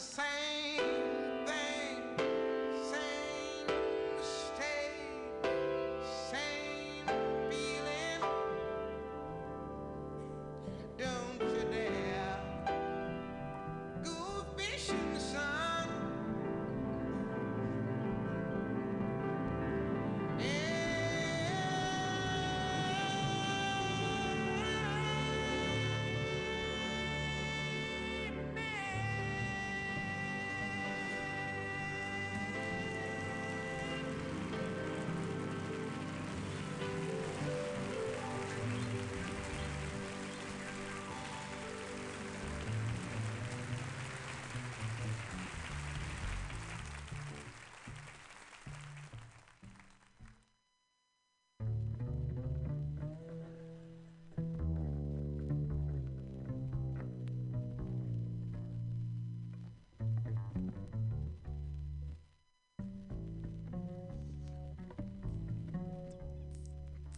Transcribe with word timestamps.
is. 0.00 0.29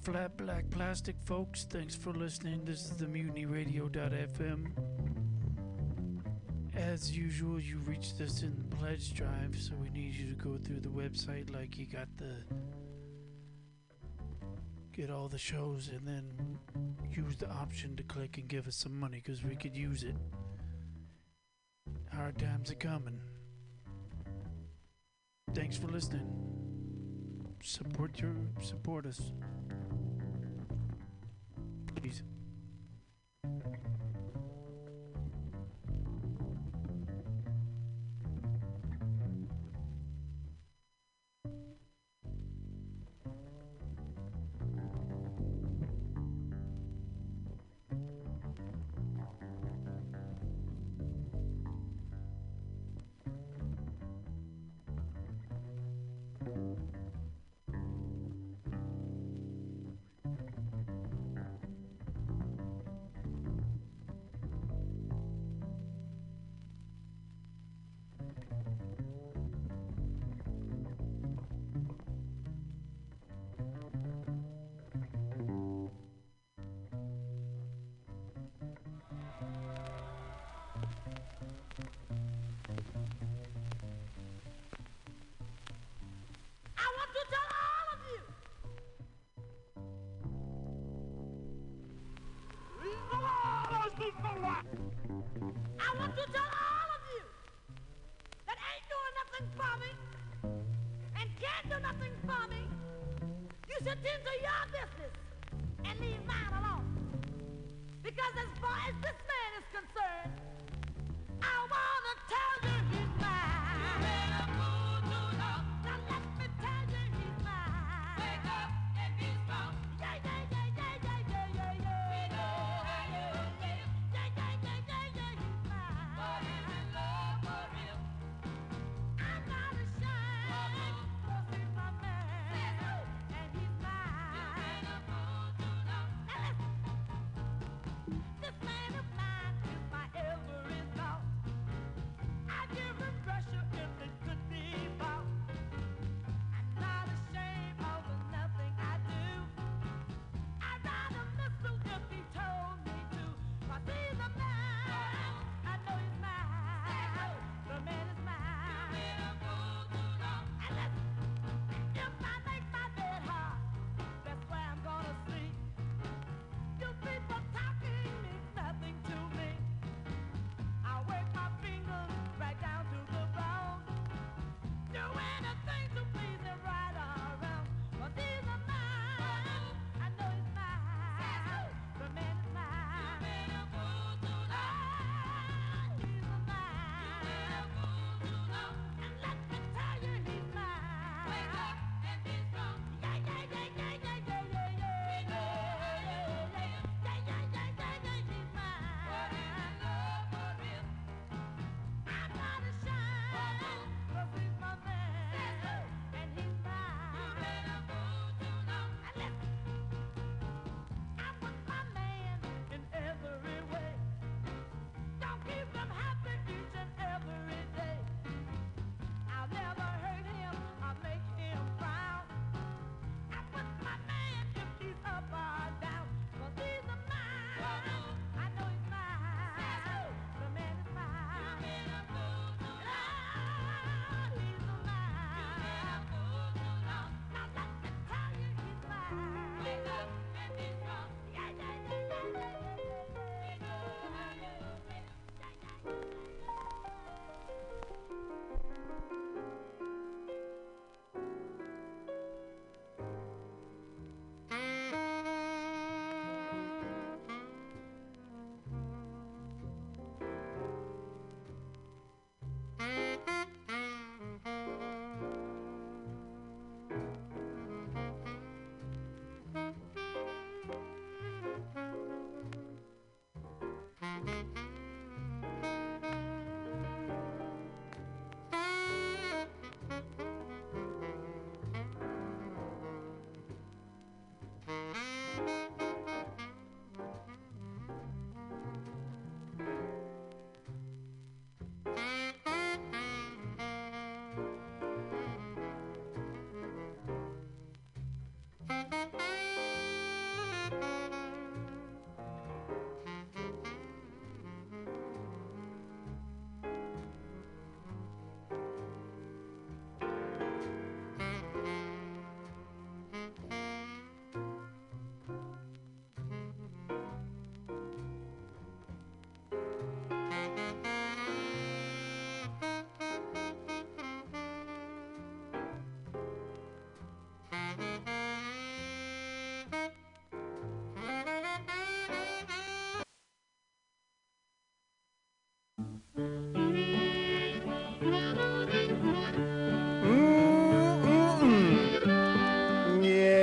Flat 0.03 0.37
Black 0.37 0.69
Plastic, 0.71 1.15
folks. 1.25 1.65
Thanks 1.65 1.95
for 1.95 2.13
listening. 2.13 2.65
This 2.65 2.87
is 2.87 2.91
the 2.97 3.07
MutinyRadio.fm. 3.07 4.67
As 6.75 7.17
usual, 7.17 7.61
you 7.61 7.79
reached 7.79 8.21
us 8.21 8.43
in 8.43 8.53
the 8.57 8.77
pledge 8.77 9.15
drive, 9.15 9.57
so 9.57 9.75
we 9.81 9.91
need 9.91 10.15
you 10.15 10.27
to 10.27 10.35
go 10.35 10.57
through 10.57 10.81
the 10.81 10.89
website 10.89 11.55
like 11.55 11.79
you 11.79 11.87
got 11.87 12.09
the. 12.17 12.35
Get 14.93 15.09
all 15.09 15.29
the 15.29 15.39
shows 15.39 15.89
and 15.89 16.05
then 16.05 16.59
use 17.09 17.37
the 17.37 17.49
option 17.49 17.95
to 17.95 18.03
click 18.03 18.39
and 18.39 18.49
give 18.49 18.67
us 18.67 18.75
some 18.75 18.99
money 18.99 19.23
because 19.25 19.45
we 19.45 19.55
could 19.55 19.77
use 19.77 20.03
it. 20.03 20.17
Hard 22.13 22.37
times 22.39 22.73
are 22.73 22.75
coming. 22.75 23.21
Thanks 25.55 25.77
for 25.77 25.87
listening. 25.87 26.27
Support 27.63 28.19
your 28.19 28.35
support 28.61 29.07
us. 29.07 29.21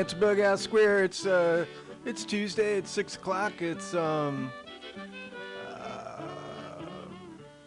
It's 0.10 0.18
Bughouse 0.18 0.62
Square. 0.62 1.04
It's 1.04 1.28
uh, 1.28 1.66
it's 2.04 2.26
Tuesday. 2.26 2.78
It's 2.78 2.90
six 2.90 3.16
o'clock. 3.16 3.62
It's 3.62 3.94
um, 3.94 4.52
uh, 5.70 6.24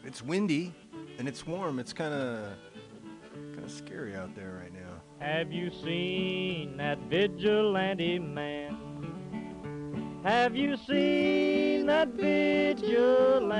it's 0.04 0.22
windy 0.22 0.74
and 1.20 1.28
it's 1.28 1.46
warm. 1.46 1.78
It's 1.78 1.92
kind 1.92 2.12
of 2.12 2.48
Have 5.43 5.50
you 5.50 5.73
seen 5.73 6.77
that 6.77 7.00
vigilante 7.11 8.21
man? 8.21 10.21
Have 10.23 10.55
you 10.55 10.77
seen 10.77 11.87
that 11.87 12.11
vigilante 12.11 13.50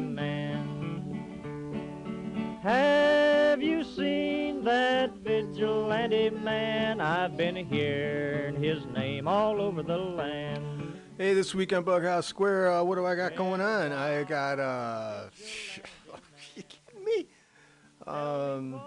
man? 0.00 0.58
Have 2.64 3.62
you 3.62 3.84
seen 3.84 4.64
that 4.64 5.14
vigilante 5.18 6.30
man? 6.30 7.00
I've 7.00 7.36
been 7.36 7.54
hearing 7.54 8.60
his 8.60 8.84
name 8.86 9.28
all 9.28 9.60
over 9.60 9.84
the 9.84 9.98
land. 9.98 11.00
Hey, 11.16 11.32
this 11.32 11.54
week 11.54 11.72
on 11.72 11.84
Bughouse 11.84 12.24
Square, 12.24 12.72
uh, 12.72 12.82
what 12.82 12.96
do 12.96 13.06
I 13.06 13.14
got 13.14 13.36
going 13.36 13.60
on? 13.60 13.92
I 13.92 14.24
got 14.24 14.58
uh, 14.58 15.28
you 16.56 16.64
kidding 16.68 17.04
me? 17.04 17.28
Um, 18.04 18.80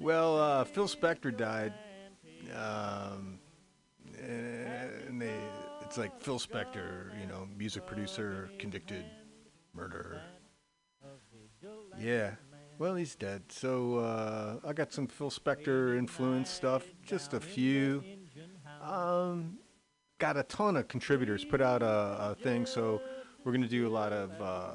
well, 0.00 0.38
uh, 0.38 0.64
Phil 0.64 0.88
Spector 0.88 1.36
died. 1.36 1.72
Um, 2.54 3.38
and 4.22 5.20
they, 5.20 5.34
it's 5.82 5.98
like 5.98 6.20
Phil 6.20 6.38
Spector, 6.38 7.18
you 7.20 7.26
know, 7.26 7.48
music 7.56 7.86
producer, 7.86 8.50
convicted 8.58 9.04
murderer. 9.74 10.20
Yeah. 12.00 12.32
Well, 12.78 12.94
he's 12.94 13.14
dead. 13.14 13.44
So 13.48 13.96
uh, 13.98 14.56
I 14.66 14.72
got 14.72 14.92
some 14.92 15.06
Phil 15.06 15.30
Spector 15.30 15.96
influence 15.96 16.50
stuff, 16.50 16.84
just 17.02 17.32
a 17.32 17.40
few. 17.40 18.04
Um, 18.82 19.58
got 20.18 20.36
a 20.36 20.42
ton 20.44 20.76
of 20.76 20.88
contributors 20.88 21.44
put 21.44 21.60
out 21.60 21.82
a, 21.82 22.30
a 22.30 22.36
thing, 22.42 22.66
so 22.66 23.00
we're 23.44 23.52
gonna 23.52 23.66
do 23.66 23.86
a 23.86 23.90
lot 23.90 24.12
of 24.12 24.30
uh, 24.40 24.74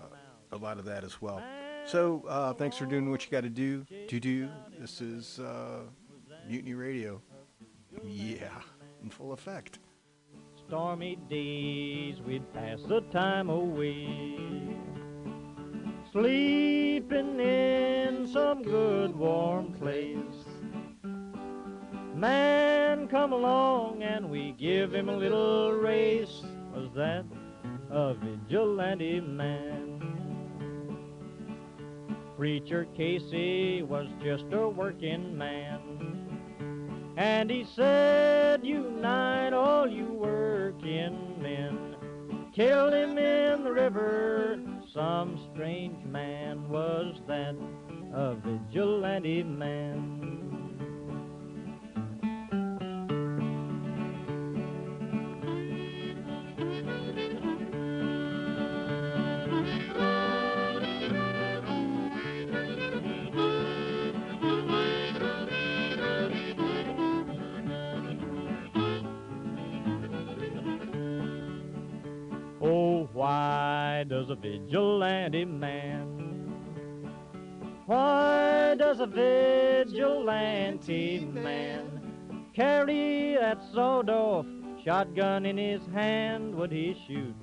a 0.51 0.57
lot 0.57 0.79
of 0.79 0.85
that 0.85 1.03
as 1.03 1.21
well. 1.21 1.43
So 1.85 2.23
uh, 2.27 2.53
thanks 2.53 2.77
for 2.77 2.85
doing 2.85 3.09
what 3.09 3.25
you 3.25 3.31
got 3.31 3.41
to 3.41 3.49
do. 3.49 3.85
Do 4.07 4.19
do. 4.19 4.49
This 4.79 5.01
is 5.01 5.39
uh, 5.39 5.81
Mutiny 6.47 6.73
Radio. 6.73 7.21
Yeah, 8.03 8.49
in 9.03 9.09
full 9.09 9.33
effect. 9.33 9.79
Stormy 10.67 11.17
days, 11.29 12.21
we'd 12.25 12.53
pass 12.53 12.79
the 12.87 13.01
time 13.11 13.49
away. 13.49 14.37
Sleeping 16.11 17.39
in 17.39 18.27
some 18.27 18.63
good 18.63 19.15
warm 19.15 19.73
place. 19.73 20.45
Man 22.15 23.07
come 23.07 23.33
along 23.33 24.03
and 24.03 24.29
we 24.29 24.53
give 24.53 24.93
him 24.93 25.09
a 25.09 25.17
little 25.17 25.73
race. 25.73 26.41
Was 26.73 26.89
that 26.95 27.25
a 27.89 28.13
vigilante 28.13 29.19
man? 29.19 29.90
Preacher 32.41 32.87
Casey 32.97 33.83
was 33.83 34.07
just 34.23 34.45
a 34.51 34.67
working 34.67 35.37
man. 35.37 37.13
And 37.15 37.51
he 37.51 37.67
said, 37.75 38.65
Unite 38.65 39.53
all 39.53 39.87
you 39.87 40.05
working 40.05 41.39
men. 41.39 41.95
Killed 42.51 42.95
him 42.95 43.19
in 43.19 43.63
the 43.63 43.71
river. 43.71 44.59
Some 44.91 45.39
strange 45.53 46.03
man 46.03 46.67
was 46.67 47.13
that, 47.27 47.55
a 48.11 48.33
vigilante 48.33 49.43
man. 49.43 50.50
Why 73.21 74.03
does 74.09 74.31
a 74.31 74.35
vigilante 74.35 75.45
man? 75.45 76.07
Why 77.85 78.73
does 78.75 78.99
a 78.99 79.05
vigilante 79.05 80.39
man 81.19 82.01
carry 82.55 83.35
that 83.39 83.61
sawed-off 83.75 84.47
shotgun 84.83 85.45
in 85.45 85.55
his 85.55 85.85
hand? 85.93 86.55
Would 86.55 86.71
he 86.71 86.99
shoot 87.07 87.35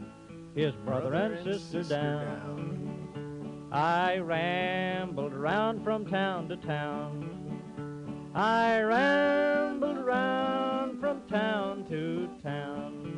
his 0.57 0.75
brother, 0.85 1.15
and 1.15 1.45
sister, 1.45 1.85
down? 1.85 3.69
I 3.71 4.17
rambled 4.19 5.33
around 5.33 5.85
from 5.85 6.07
town 6.07 6.49
to 6.49 6.57
town. 6.57 8.33
I 8.35 8.81
rambled 8.81 9.97
around 9.97 10.99
from 10.99 11.21
town 11.29 11.87
to 11.89 12.29
town 12.43 13.18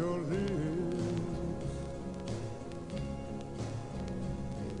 your 0.00 0.18
lips. 0.32 0.96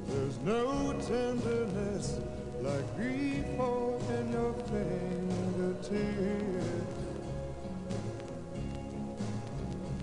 There's 0.08 0.38
no 0.38 0.94
tenderness 1.06 2.18
like 2.62 2.96
grief 2.96 3.44
or 3.58 4.00
in 4.16 4.32
your 4.32 4.54
fingertips. 4.70 5.92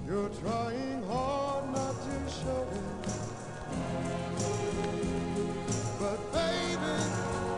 You're 0.06 0.30
trying 0.42 1.02
hard 1.10 1.66
not 1.74 1.96
to 2.06 2.18
show 2.40 2.68
it, 2.72 3.10
but 6.00 6.20
baby. 6.32 7.57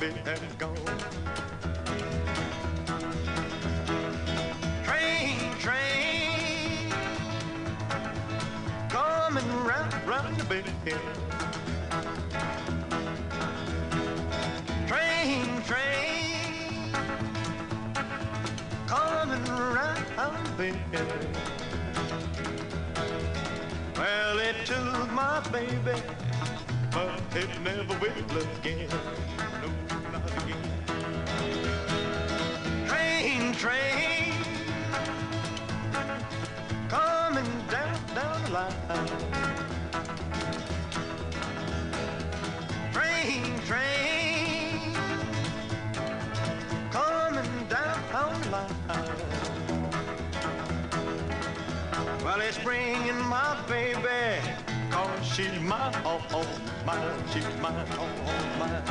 happy 0.00 0.18
and 0.24 0.49
ringing, 52.64 53.18
my 53.26 53.56
baby. 53.68 54.40
Cause 54.90 55.26
she's 55.26 55.60
my 55.60 55.92
oh, 56.04 56.20
oh, 56.32 56.46
mine, 56.84 57.22
she's 57.32 57.44
my 57.60 57.70
oh, 57.98 58.08
oh, 58.26 58.58
mine. 58.58 58.89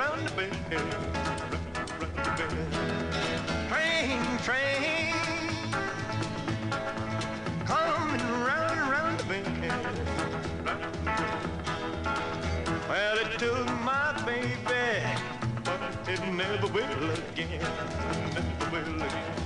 round 0.00 0.26
the 0.26 0.32
bend, 0.34 0.56
round 0.72 1.02
the 2.24 2.32
bend. 2.38 2.72
Train, 3.68 4.20
train, 4.46 5.12
coming 7.66 8.26
round, 8.48 8.80
round 8.92 9.18
the 9.20 9.24
bend. 9.24 9.62
Well, 12.88 13.18
it 13.18 13.38
took 13.38 13.66
my 13.84 14.22
baby, 14.24 15.04
but 15.64 15.80
it 16.08 16.20
never 16.32 16.68
will 16.68 17.10
again, 17.10 17.60
never 18.34 18.70
will 18.72 19.02
again. 19.02 19.39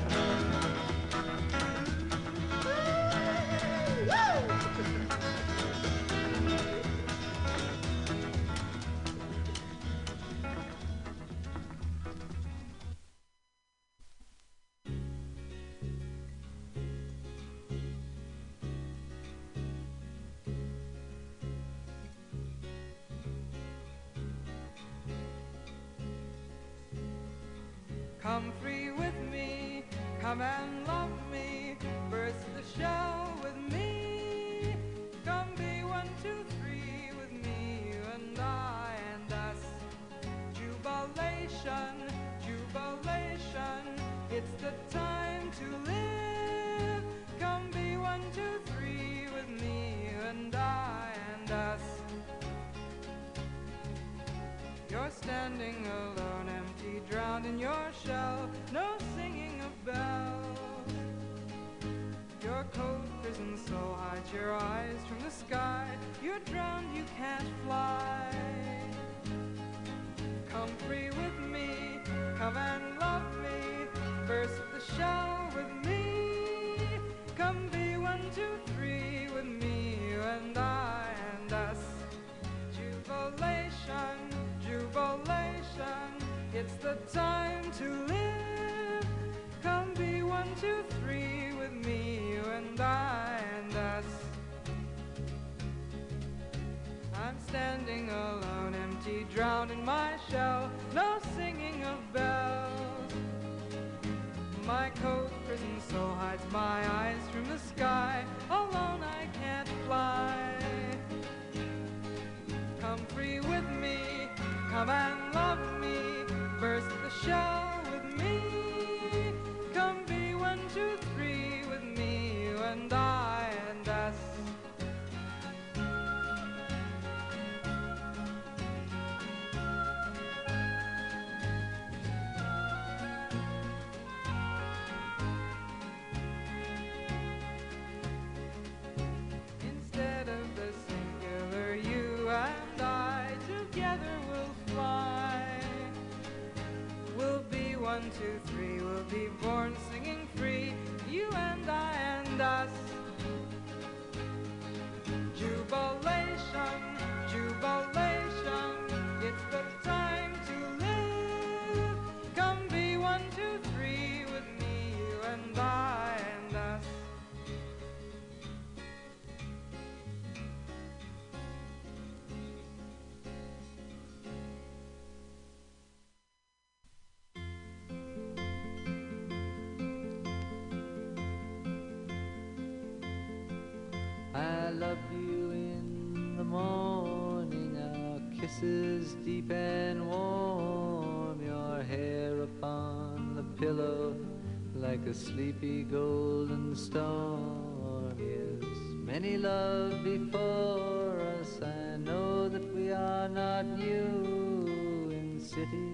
sleepy 195.15 195.85
golden 195.85 196.75
storm 196.75 198.17
is. 198.19 198.65
Many 198.95 199.37
love 199.37 200.03
before 200.03 201.21
us, 201.39 201.61
I 201.63 201.97
know 201.99 202.49
that 202.49 202.75
we 202.75 202.91
are 202.91 203.29
not 203.29 203.65
new 203.65 205.09
in 205.13 205.41
city 205.41 205.91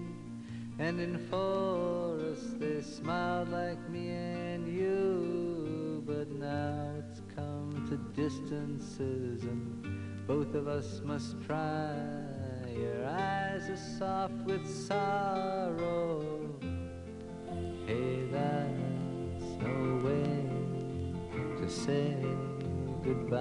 and 0.79 0.99
in 0.99 1.19
forest. 1.29 2.59
They 2.59 2.81
smiled 2.81 3.49
like 3.49 3.79
me 3.89 4.09
and 4.09 4.67
you, 4.67 6.03
but 6.07 6.31
now 6.31 6.95
it's 6.97 7.21
come 7.35 7.85
to 7.89 7.97
distances 8.19 9.43
and 9.43 10.25
both 10.25 10.55
of 10.55 10.67
us 10.67 11.01
must 11.05 11.35
try. 11.45 11.93
Your 12.75 13.05
eyes 13.05 13.69
are 13.69 13.77
soft 13.99 14.33
with 14.45 14.67
sorrow. 14.67 16.39
Hey, 17.85 18.25
that 18.31 18.80
say 21.71 22.13
goodbye. 23.01 23.39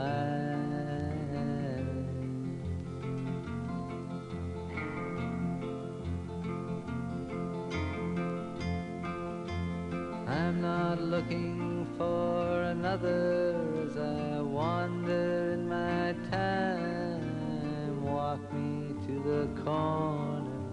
I'm 10.29 10.61
not 10.63 11.03
looking 11.03 11.89
for 11.99 12.63
another 12.63 13.57
as 13.85 13.97
I 13.97 14.41
wander 14.41 15.55
in 15.55 15.69
my 15.69 16.15
time. 16.31 18.05
Walk 18.05 18.41
me 18.53 18.95
to 19.09 19.15
the 19.25 19.63
corner, 19.65 20.69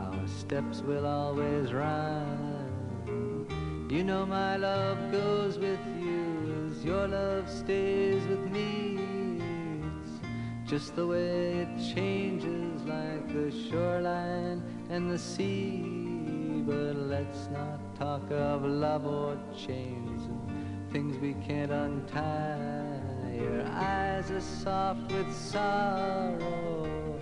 our 0.00 0.26
steps 0.26 0.80
will 0.80 1.06
always 1.06 1.72
rhyme. 1.72 2.66
You 3.88 4.02
know 4.02 4.26
my 4.26 4.56
love 4.56 5.12
goes 5.12 5.56
with 5.56 5.75
your 6.86 7.08
love 7.08 7.50
stays 7.50 8.24
with 8.28 8.48
me. 8.48 8.96
It's 10.62 10.70
just 10.70 10.94
the 10.94 11.04
way 11.04 11.66
it 11.66 11.94
changes 11.94 12.80
like 12.84 13.26
the 13.32 13.50
shoreline 13.50 14.62
and 14.88 15.10
the 15.10 15.18
sea. 15.18 16.62
But 16.64 16.94
let's 16.94 17.48
not 17.48 17.80
talk 17.96 18.30
of 18.30 18.64
love 18.64 19.04
or 19.04 19.36
chains 19.56 20.26
and 20.26 20.92
things 20.92 21.18
we 21.18 21.34
can't 21.46 21.72
untie. 21.72 23.00
Your 23.34 23.66
eyes 23.66 24.30
are 24.30 24.40
soft 24.40 25.10
with 25.10 25.34
sorrow. 25.34 27.20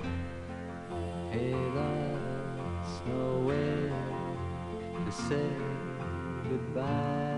Hey, 1.31 1.57
that's 1.75 2.95
no 3.07 3.39
way 3.49 3.91
to 5.07 5.13
say 5.13 5.49
goodbye. 6.51 7.34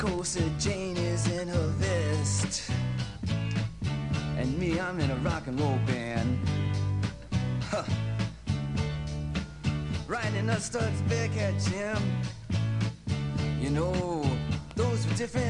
coaster 0.00 0.48
Jane 0.58 0.96
is 0.96 1.30
in 1.30 1.46
her 1.46 1.66
vest. 1.76 2.70
And 4.38 4.58
me, 4.58 4.80
I'm 4.80 4.98
in 4.98 5.10
a 5.10 5.16
rock 5.16 5.46
and 5.46 5.60
roll 5.60 5.78
band. 5.86 6.38
Huh. 7.68 7.84
Riding 10.08 10.48
a 10.48 10.58
Studs 10.58 11.02
Bearcat 11.02 11.52
Jim. 11.68 12.02
You 13.60 13.68
know, 13.68 14.24
those 14.74 15.06
were 15.06 15.14
different. 15.16 15.49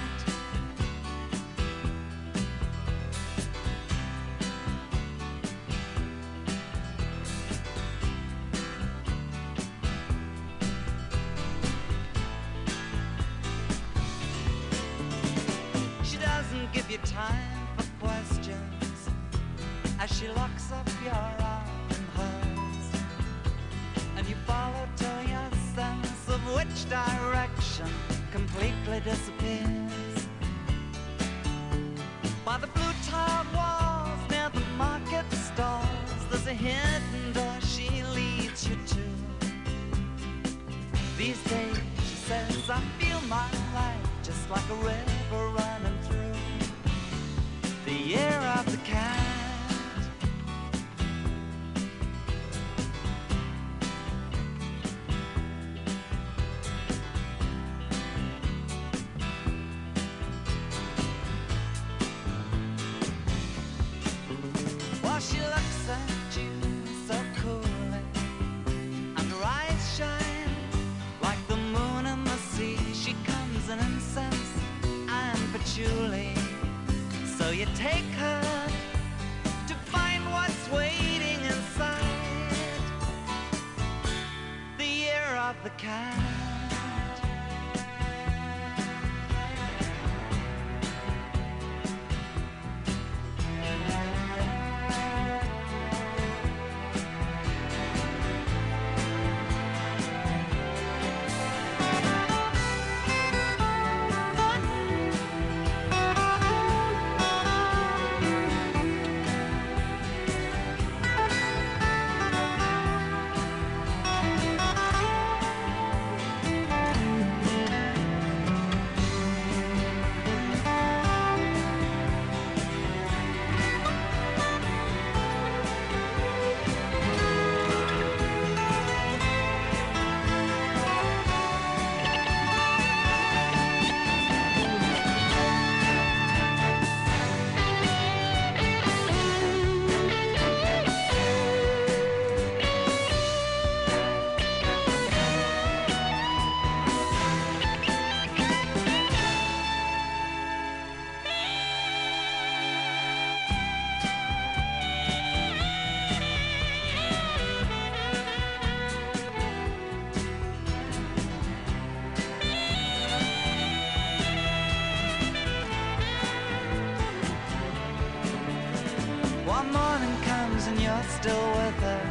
Still 171.21 171.51
with 171.51 171.79
her. 171.81 172.03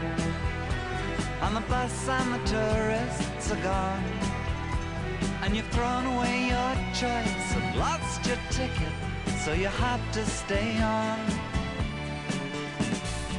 On 1.42 1.52
the 1.54 1.60
bus 1.62 2.08
and 2.08 2.34
the 2.34 2.42
tourists 2.46 3.50
are 3.50 3.62
gone. 3.62 4.04
And 5.42 5.56
you've 5.56 5.72
thrown 5.76 6.06
away 6.14 6.36
your 6.54 6.74
choice 6.94 7.46
and 7.56 7.76
lost 7.76 8.24
your 8.24 8.38
ticket, 8.50 8.94
so 9.44 9.52
you 9.52 9.66
have 9.66 10.02
to 10.12 10.24
stay 10.24 10.80
on. 10.80 11.18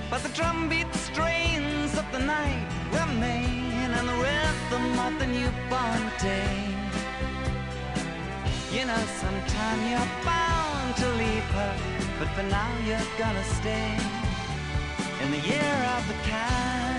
But 0.09 0.23
the 0.23 0.33
drumbeat 0.39 0.93
strains 0.93 1.97
of 1.97 2.05
the 2.11 2.19
night 2.19 2.67
remain 2.91 3.89
and 3.97 4.09
the 4.11 4.17
rhythm 4.27 4.99
of 5.07 5.13
the 5.19 5.27
newborn 5.27 6.03
day. 6.19 6.57
You 8.75 8.83
know, 8.89 9.03
sometime 9.23 9.79
you're 9.89 10.11
bound 10.25 10.97
to 10.97 11.07
leave 11.21 11.49
her, 11.59 11.73
but 12.19 12.27
for 12.35 12.43
now 12.43 12.71
you're 12.85 13.09
gonna 13.17 13.45
stay 13.59 14.20
year 15.43 15.85
of 15.97 16.07
the 16.07 16.13
cat. 16.23 16.90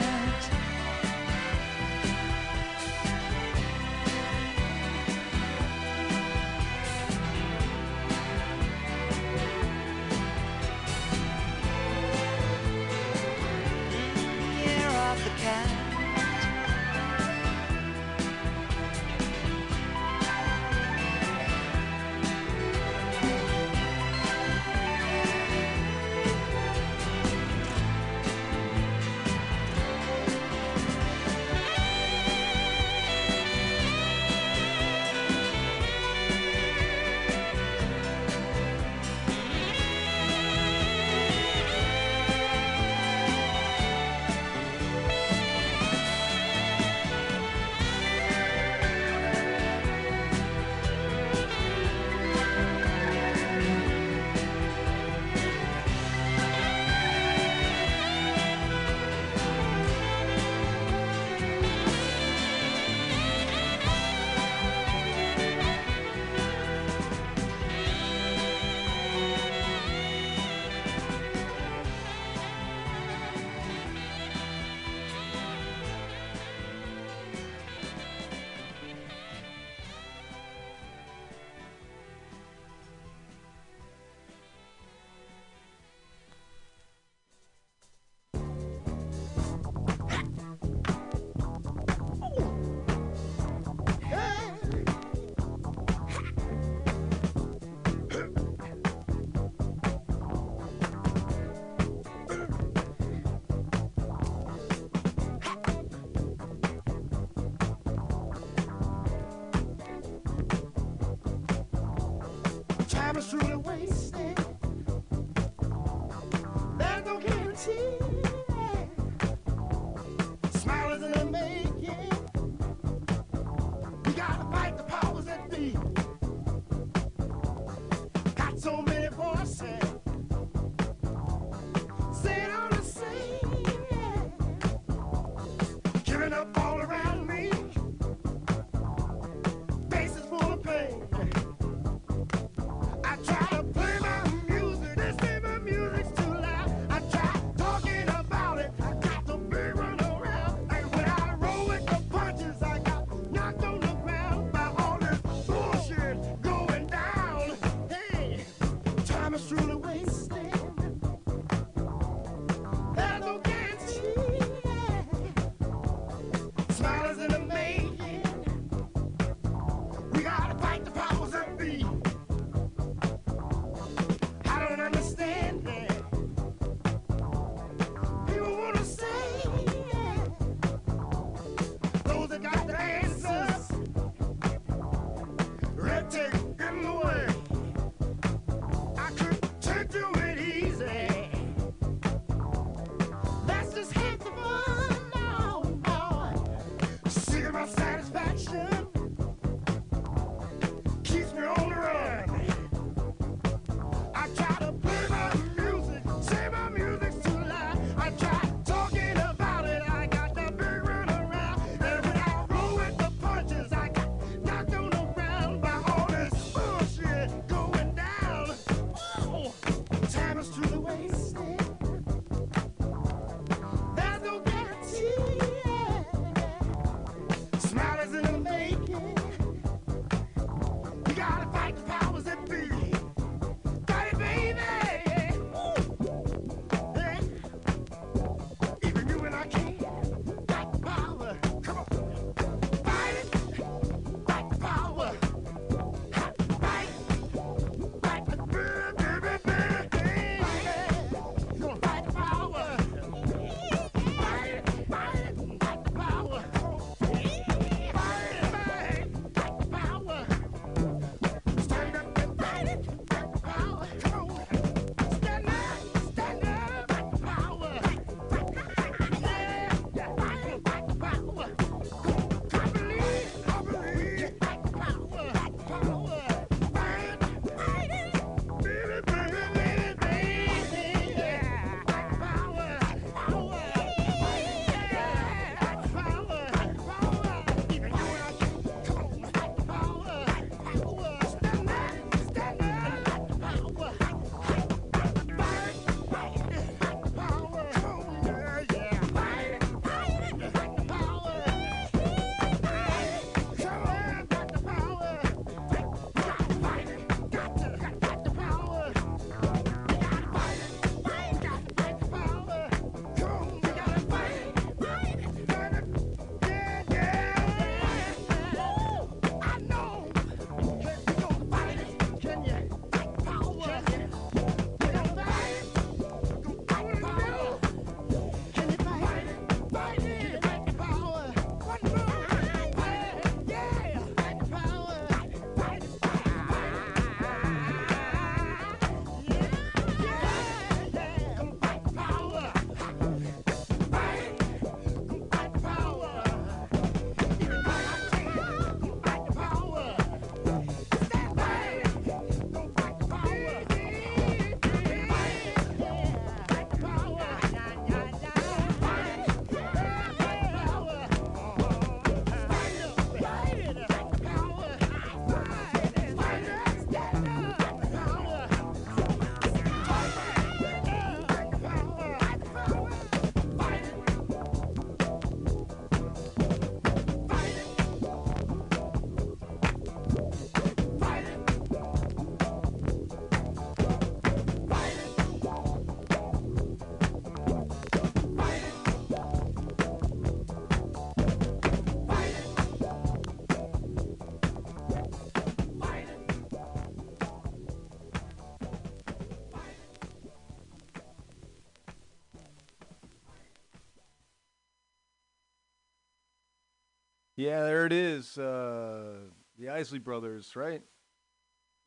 Yeah, 407.43 407.65
there 407.65 407.87
it 407.87 407.93
is. 407.93 408.39
Uh, 408.39 409.15
the 409.59 409.71
Isley 409.71 409.99
Brothers, 409.99 410.55
right? 410.55 410.81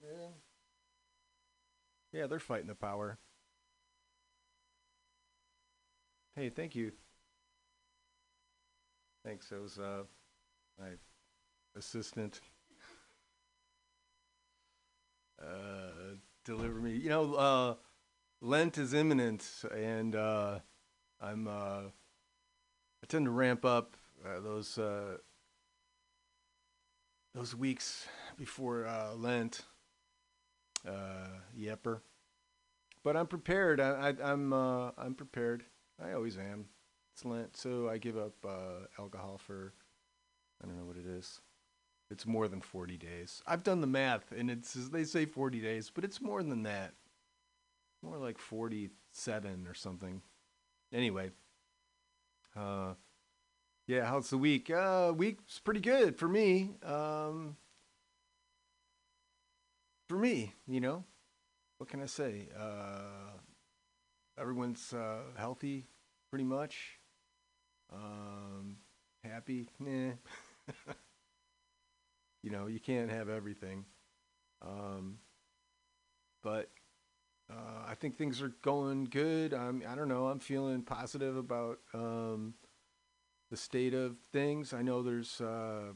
Yeah. 0.03 0.27
Yeah, 2.11 2.27
they're 2.27 2.39
fighting 2.39 2.67
the 2.67 2.75
power. 2.75 3.17
Hey, 6.35 6.49
thank 6.49 6.75
you. 6.75 6.91
Thanks. 9.23 9.47
That 9.47 9.61
was 9.61 9.79
uh, 9.79 10.03
my 10.77 10.89
assistant. 11.77 12.41
Uh, 15.41 16.15
deliver 16.43 16.81
me. 16.81 16.97
You 16.97 17.09
know, 17.09 17.33
uh, 17.35 17.75
Lent 18.41 18.77
is 18.77 18.93
imminent, 18.93 19.49
and 19.73 20.17
uh, 20.17 20.59
I'm. 21.21 21.47
Uh, 21.47 21.81
I 23.03 23.07
tend 23.07 23.25
to 23.25 23.31
ramp 23.31 23.63
up 23.63 23.95
uh, 24.25 24.39
those 24.41 24.77
uh, 24.77 25.17
those 27.35 27.53
weeks 27.53 28.07
before 28.37 28.87
uh, 28.87 29.13
Lent. 29.13 29.61
Uh, 30.87 31.39
yepper. 31.59 31.99
But 33.03 33.17
I'm 33.17 33.27
prepared. 33.27 33.79
I, 33.79 34.09
I, 34.09 34.31
I'm 34.31 34.53
uh, 34.53 34.91
I'm 34.97 35.13
prepared. 35.13 35.63
I 36.03 36.13
always 36.13 36.37
am. 36.37 36.65
It's 37.13 37.25
Lent, 37.25 37.57
so 37.57 37.89
I 37.89 37.97
give 37.97 38.17
up 38.17 38.33
uh, 38.45 38.87
alcohol 38.99 39.37
for 39.37 39.73
I 40.63 40.67
don't 40.67 40.77
know 40.77 40.85
what 40.85 40.97
it 40.97 41.05
is. 41.07 41.41
It's 42.11 42.27
more 42.27 42.47
than 42.47 42.61
40 42.61 42.97
days. 42.97 43.41
I've 43.47 43.63
done 43.63 43.81
the 43.81 43.87
math, 43.87 44.31
and 44.31 44.49
it's 44.51 44.73
they 44.73 45.03
say 45.03 45.25
40 45.25 45.59
days, 45.59 45.91
but 45.93 46.03
it's 46.03 46.21
more 46.21 46.43
than 46.43 46.63
that. 46.63 46.93
More 48.03 48.17
like 48.17 48.37
47 48.37 49.65
or 49.67 49.73
something. 49.73 50.21
Anyway, 50.93 51.31
uh, 52.55 52.93
yeah, 53.87 54.05
how's 54.05 54.29
the 54.29 54.37
week? 54.37 54.71
Uh, 54.71 55.13
week's 55.15 55.59
pretty 55.59 55.79
good 55.79 56.17
for 56.17 56.27
me. 56.27 56.71
Um, 56.83 57.55
for 60.09 60.17
me, 60.17 60.53
you 60.67 60.79
know, 60.79 61.03
what 61.77 61.89
can 61.89 62.01
I 62.01 62.07
say? 62.07 62.49
Uh, 62.59 63.37
everyone's 64.39 64.91
uh, 64.91 65.19
healthy, 65.37 65.85
pretty 66.31 66.45
much. 66.45 66.99
Um, 67.93 68.77
happy, 69.23 69.69
nah. 69.79 70.13
you 72.43 72.49
know, 72.49 72.65
you 72.65 72.79
can't 72.79 73.11
have 73.11 73.29
everything. 73.29 73.85
Um, 74.63 75.19
but 76.43 76.71
uh, 77.51 77.85
I 77.87 77.93
think 77.93 78.17
things 78.17 78.41
are 78.41 78.53
going 78.63 79.05
good. 79.05 79.53
I'm, 79.53 79.83
I 79.87 79.93
don't 79.93 80.07
know. 80.07 80.25
I'm 80.27 80.39
feeling 80.39 80.81
positive 80.81 81.37
about 81.37 81.77
um, 81.93 82.55
the 83.49 83.57
state 83.57 83.93
of 83.93 84.17
things. 84.31 84.73
I 84.73 84.81
know 84.81 85.01
there's 85.01 85.39
uh, 85.41 85.93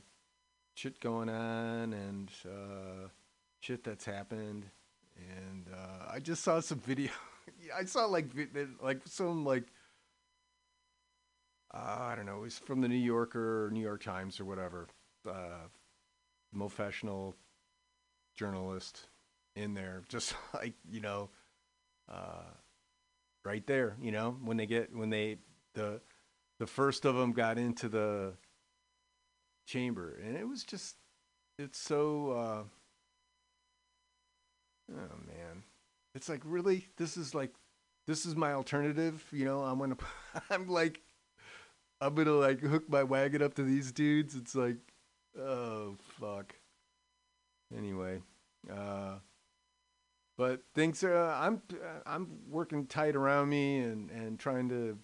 shit 0.76 0.99
going 0.99 1.30
on 1.30 1.93
and 1.93 2.30
uh, 2.45 3.07
shit 3.59 3.84
that's 3.84 4.05
happened, 4.05 4.65
and 5.17 5.65
uh, 5.73 6.11
I 6.13 6.19
just 6.19 6.43
saw 6.43 6.59
some 6.59 6.80
video. 6.80 7.11
I 7.76 7.85
saw 7.85 8.05
like 8.05 8.27
like 8.81 9.01
some 9.05 9.43
like 9.43 9.65
uh, 11.73 11.97
I 11.99 12.15
don't 12.15 12.26
know. 12.26 12.38
It 12.38 12.41
was 12.41 12.59
from 12.59 12.81
the 12.81 12.88
New 12.88 12.95
Yorker 12.95 13.65
or 13.65 13.71
New 13.71 13.81
York 13.81 14.03
Times 14.03 14.39
or 14.39 14.45
whatever. 14.45 14.88
Uh, 15.27 15.67
professional 16.57 17.35
journalist 18.35 19.07
in 19.55 19.73
there, 19.73 20.03
just 20.09 20.34
like 20.53 20.73
you 20.89 21.01
know, 21.01 21.30
uh, 22.09 22.53
right 23.43 23.65
there. 23.67 23.95
You 24.01 24.11
know, 24.11 24.38
when 24.43 24.57
they 24.57 24.65
get 24.65 24.95
when 24.95 25.09
they 25.09 25.38
the 25.73 26.01
the 26.60 26.68
first 26.68 27.06
of 27.06 27.15
them 27.15 27.31
got 27.31 27.57
into 27.57 27.90
the 27.90 28.34
chamber, 29.65 30.19
and 30.23 30.38
it 30.38 30.48
was 30.48 30.64
just 30.64 30.95
it's 31.57 31.80
so. 31.80 32.31
Uh, 32.31 32.64
oh 34.94 35.18
man, 35.26 35.64
it's 36.14 36.30
like 36.30 36.41
really 36.44 36.88
this 36.98 37.18
is 37.18 37.34
like 37.34 37.53
this 38.07 38.26
is 38.26 38.36
my 38.36 38.53
alternative. 38.53 39.26
You 39.31 39.45
know, 39.45 39.64
I'm 39.64 39.80
gonna 39.80 39.98
I'm 40.49 40.68
like 40.68 41.02
I'm 42.02 42.15
gonna 42.15 42.34
like 42.34 42.61
hook 42.61 42.90
my 42.90 43.03
wagon 43.03 43.41
up 43.41 43.53
to 43.56 43.64
these 43.64 43.91
dudes. 43.91 44.36
It's 44.36 44.56
like, 44.56 44.77
oh 45.40 45.95
fuck. 46.19 46.56
Anyway, 47.76 48.22
uh, 48.72 49.15
but 50.38 50.61
things 50.73 51.03
are. 51.03 51.15
Uh, 51.15 51.40
I'm 51.40 51.61
I'm 52.06 52.27
working 52.49 52.86
tight 52.86 53.15
around 53.15 53.49
me 53.49 53.80
and 53.80 54.10
and 54.11 54.40
trying 54.40 54.69
to 54.69 54.98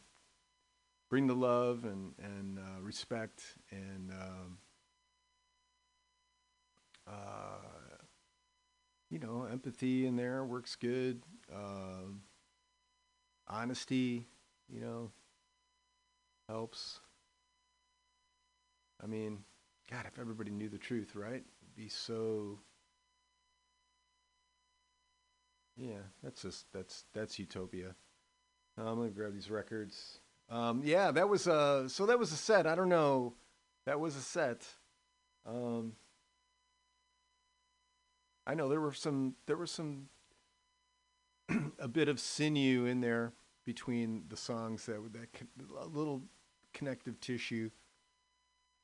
bring 1.09 1.27
the 1.27 1.35
love 1.35 1.85
and 1.85 2.13
and 2.21 2.59
uh, 2.59 2.81
respect 2.81 3.43
and 3.71 4.11
um, 4.11 4.57
uh, 7.07 7.95
you 9.09 9.19
know 9.19 9.47
empathy 9.51 10.05
in 10.05 10.15
there 10.15 10.43
works 10.43 10.75
good. 10.75 11.23
Um, 11.53 12.21
honesty, 13.47 14.27
you 14.67 14.81
know, 14.81 15.11
helps. 16.49 16.99
I 19.03 19.07
mean, 19.07 19.39
God, 19.91 20.05
if 20.07 20.19
everybody 20.19 20.51
knew 20.51 20.69
the 20.69 20.77
truth, 20.77 21.15
right? 21.15 21.43
It'd 21.61 21.75
be 21.75 21.89
so. 21.89 22.59
Yeah, 25.77 26.03
that's 26.23 26.41
just 26.41 26.65
that's 26.73 27.03
that's 27.13 27.37
utopia. 27.37 27.95
I'm 28.77 28.95
gonna 28.95 29.09
grab 29.09 29.33
these 29.33 29.49
records. 29.49 30.19
Um, 30.49 30.81
yeah, 30.83 31.11
that 31.11 31.27
was 31.27 31.47
uh 31.47 31.87
so 31.87 32.05
that 32.05 32.19
was 32.19 32.31
a 32.31 32.37
set. 32.37 32.67
I 32.67 32.75
don't 32.75 32.89
know, 32.89 33.33
that 33.85 33.99
was 33.99 34.15
a 34.15 34.21
set. 34.21 34.65
Um, 35.45 35.93
I 38.47 38.53
know 38.53 38.69
there 38.69 38.81
were 38.81 38.93
some 38.93 39.35
there 39.47 39.57
were 39.57 39.67
some 39.67 40.09
a 41.79 41.87
bit 41.87 42.09
of 42.09 42.19
sinew 42.19 42.85
in 42.85 43.01
there 43.01 43.33
between 43.65 44.25
the 44.29 44.37
songs 44.37 44.85
that 44.85 45.01
that 45.13 45.29
a 45.79 45.87
little 45.87 46.21
connective 46.73 47.19
tissue. 47.19 47.69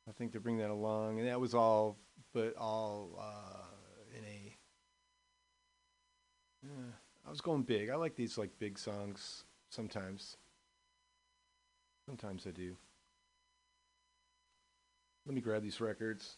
I 0.09 0.11
think 0.13 0.33
to 0.33 0.39
bring 0.39 0.57
that 0.57 0.71
along, 0.71 1.19
and 1.19 1.27
that 1.27 1.39
was 1.39 1.53
all, 1.53 1.97
but 2.33 2.55
all 2.57 3.19
uh, 3.19 4.17
in 4.17 4.23
a. 4.25 4.57
I 7.25 7.29
was 7.29 7.41
going 7.41 7.63
big. 7.63 7.89
I 7.89 7.95
like 7.95 8.15
these 8.15 8.37
like 8.37 8.49
big 8.57 8.79
songs 8.79 9.45
sometimes. 9.69 10.37
Sometimes 12.05 12.45
I 12.47 12.51
do. 12.51 12.75
Let 15.25 15.35
me 15.35 15.41
grab 15.41 15.63
these 15.63 15.79
records. 15.79 16.37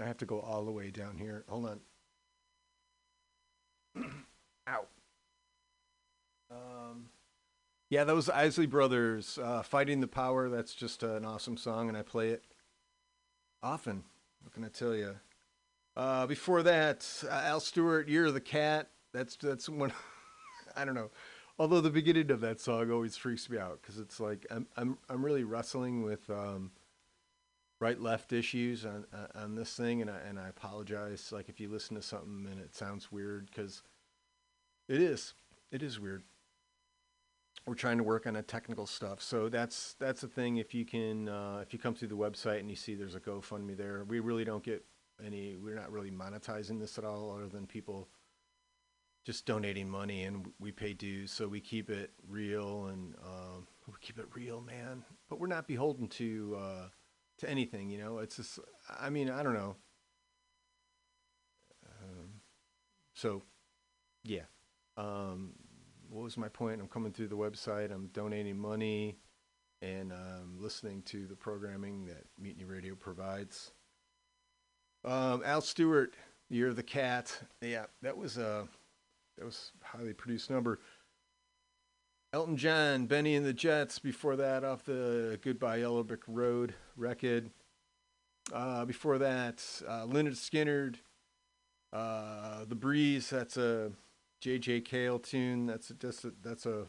I 0.00 0.04
have 0.04 0.18
to 0.18 0.26
go 0.26 0.40
all 0.40 0.64
the 0.64 0.70
way 0.70 0.90
down 0.90 1.18
here. 1.18 1.44
Hold 1.48 1.80
on. 3.96 4.04
Ow. 4.68 4.86
Um, 6.50 7.10
yeah, 7.90 8.04
that 8.04 8.14
was 8.14 8.30
Isley 8.30 8.66
Brothers, 8.66 9.38
uh, 9.42 9.62
"Fighting 9.62 10.00
the 10.00 10.06
Power." 10.06 10.48
That's 10.48 10.74
just 10.74 11.02
an 11.02 11.24
awesome 11.24 11.56
song, 11.56 11.88
and 11.88 11.96
I 11.96 12.02
play 12.02 12.30
it 12.30 12.44
often. 13.62 14.04
What 14.42 14.52
can 14.52 14.64
I 14.64 14.68
tell 14.68 14.94
you? 14.94 15.16
Uh, 15.96 16.26
before 16.26 16.62
that, 16.62 17.06
uh, 17.28 17.42
Al 17.44 17.60
Stewart, 17.60 18.08
You're 18.08 18.30
the 18.30 18.40
Cat." 18.40 18.90
That's 19.12 19.36
that's 19.36 19.68
one. 19.68 19.92
I 20.76 20.84
don't 20.84 20.94
know. 20.94 21.10
Although 21.58 21.80
the 21.80 21.90
beginning 21.90 22.30
of 22.30 22.40
that 22.40 22.60
song 22.60 22.90
always 22.90 23.16
freaks 23.16 23.50
me 23.50 23.58
out 23.58 23.80
because 23.82 23.98
it's 23.98 24.20
like 24.20 24.46
I'm 24.50 24.66
I'm 24.76 24.98
I'm 25.08 25.24
really 25.24 25.44
wrestling 25.44 26.02
with 26.02 26.28
um, 26.30 26.70
right 27.80 28.00
left 28.00 28.32
issues 28.32 28.86
on 28.86 29.06
on- 29.34 29.54
this 29.56 29.74
thing, 29.74 30.00
and 30.00 30.10
I 30.10 30.18
and 30.18 30.38
I 30.38 30.48
apologize. 30.48 31.32
Like 31.32 31.48
if 31.48 31.58
you 31.58 31.68
listen 31.68 31.96
to 31.96 32.02
something 32.02 32.46
and 32.50 32.60
it 32.60 32.74
sounds 32.74 33.10
weird 33.10 33.46
because 33.46 33.82
it 34.88 35.00
is 35.00 35.34
it 35.72 35.82
is 35.82 35.98
weird 35.98 36.22
we're 37.68 37.74
trying 37.74 37.98
to 37.98 38.04
work 38.04 38.26
on 38.26 38.36
a 38.36 38.42
technical 38.42 38.86
stuff. 38.86 39.20
So 39.22 39.48
that's 39.48 39.94
that's 39.98 40.22
the 40.22 40.28
thing. 40.28 40.56
If 40.56 40.74
you 40.74 40.84
can, 40.84 41.28
uh, 41.28 41.58
if 41.62 41.72
you 41.72 41.78
come 41.78 41.94
through 41.94 42.08
the 42.08 42.16
website 42.16 42.60
and 42.60 42.70
you 42.70 42.76
see 42.76 42.94
there's 42.94 43.14
a 43.14 43.20
GoFundMe 43.20 43.76
there, 43.76 44.04
we 44.04 44.20
really 44.20 44.44
don't 44.44 44.62
get 44.62 44.84
any. 45.24 45.56
We're 45.56 45.74
not 45.74 45.92
really 45.92 46.10
monetizing 46.10 46.80
this 46.80 46.98
at 46.98 47.04
all, 47.04 47.30
other 47.30 47.46
than 47.48 47.66
people 47.66 48.08
just 49.28 49.44
donating 49.44 49.86
money, 49.86 50.24
and 50.24 50.46
we 50.58 50.72
pay 50.72 50.94
dues. 50.94 51.30
So 51.30 51.46
we 51.46 51.60
keep 51.60 51.90
it 51.90 52.12
real, 52.26 52.86
and 52.86 53.14
um, 53.22 53.66
we 53.86 53.92
keep 54.00 54.18
it 54.18 54.24
real, 54.34 54.62
man. 54.62 55.04
But 55.28 55.38
we're 55.38 55.48
not 55.48 55.68
beholden 55.68 56.08
to 56.08 56.56
uh, 56.58 56.88
to 57.40 57.50
anything. 57.50 57.90
You 57.90 57.98
know, 57.98 58.18
it's 58.20 58.36
just. 58.36 58.58
I 58.98 59.10
mean, 59.10 59.28
I 59.28 59.42
don't 59.42 59.52
know. 59.52 59.76
Um, 61.84 62.40
so, 63.14 63.42
yeah. 64.24 64.44
Um, 64.96 65.52
what 66.08 66.22
was 66.22 66.38
my 66.38 66.48
point? 66.48 66.80
I'm 66.80 66.88
coming 66.88 67.12
through 67.12 67.28
the 67.28 67.36
website. 67.36 67.92
I'm 67.92 68.06
donating 68.14 68.56
money, 68.56 69.18
and 69.82 70.10
um, 70.10 70.56
listening 70.58 71.02
to 71.02 71.26
the 71.26 71.36
programming 71.36 72.06
that 72.06 72.24
Mutiny 72.40 72.64
Radio 72.64 72.94
provides. 72.94 73.72
Um, 75.04 75.42
Al 75.44 75.60
Stewart, 75.60 76.14
"Year 76.48 76.68
of 76.68 76.76
the 76.76 76.82
Cat." 76.82 77.42
Yeah, 77.60 77.84
that 78.00 78.16
was 78.16 78.38
a 78.38 78.66
that 79.38 79.44
was 79.44 79.72
a 79.82 79.96
highly 79.96 80.12
produced 80.12 80.50
number. 80.50 80.80
Elton 82.32 82.56
John, 82.56 83.06
Benny 83.06 83.36
and 83.36 83.46
the 83.46 83.54
Jets. 83.54 83.98
Before 83.98 84.36
that, 84.36 84.64
off 84.64 84.84
the 84.84 85.38
Goodbye 85.42 85.76
Yellow 85.76 86.02
Brick 86.02 86.22
Road 86.26 86.74
record. 86.96 87.50
Uh, 88.52 88.84
before 88.84 89.18
that, 89.18 89.64
uh, 89.86 90.04
Lynyrd 90.06 90.34
Skynyrd, 90.34 90.96
uh, 91.92 92.64
The 92.66 92.74
Breeze. 92.74 93.30
That's 93.30 93.56
a 93.56 93.92
JJ 94.42 94.84
Cale 94.84 95.18
tune. 95.18 95.66
That's 95.66 95.90
a, 95.90 95.94
just 95.94 96.24
a, 96.24 96.32
that's 96.42 96.66
a 96.66 96.86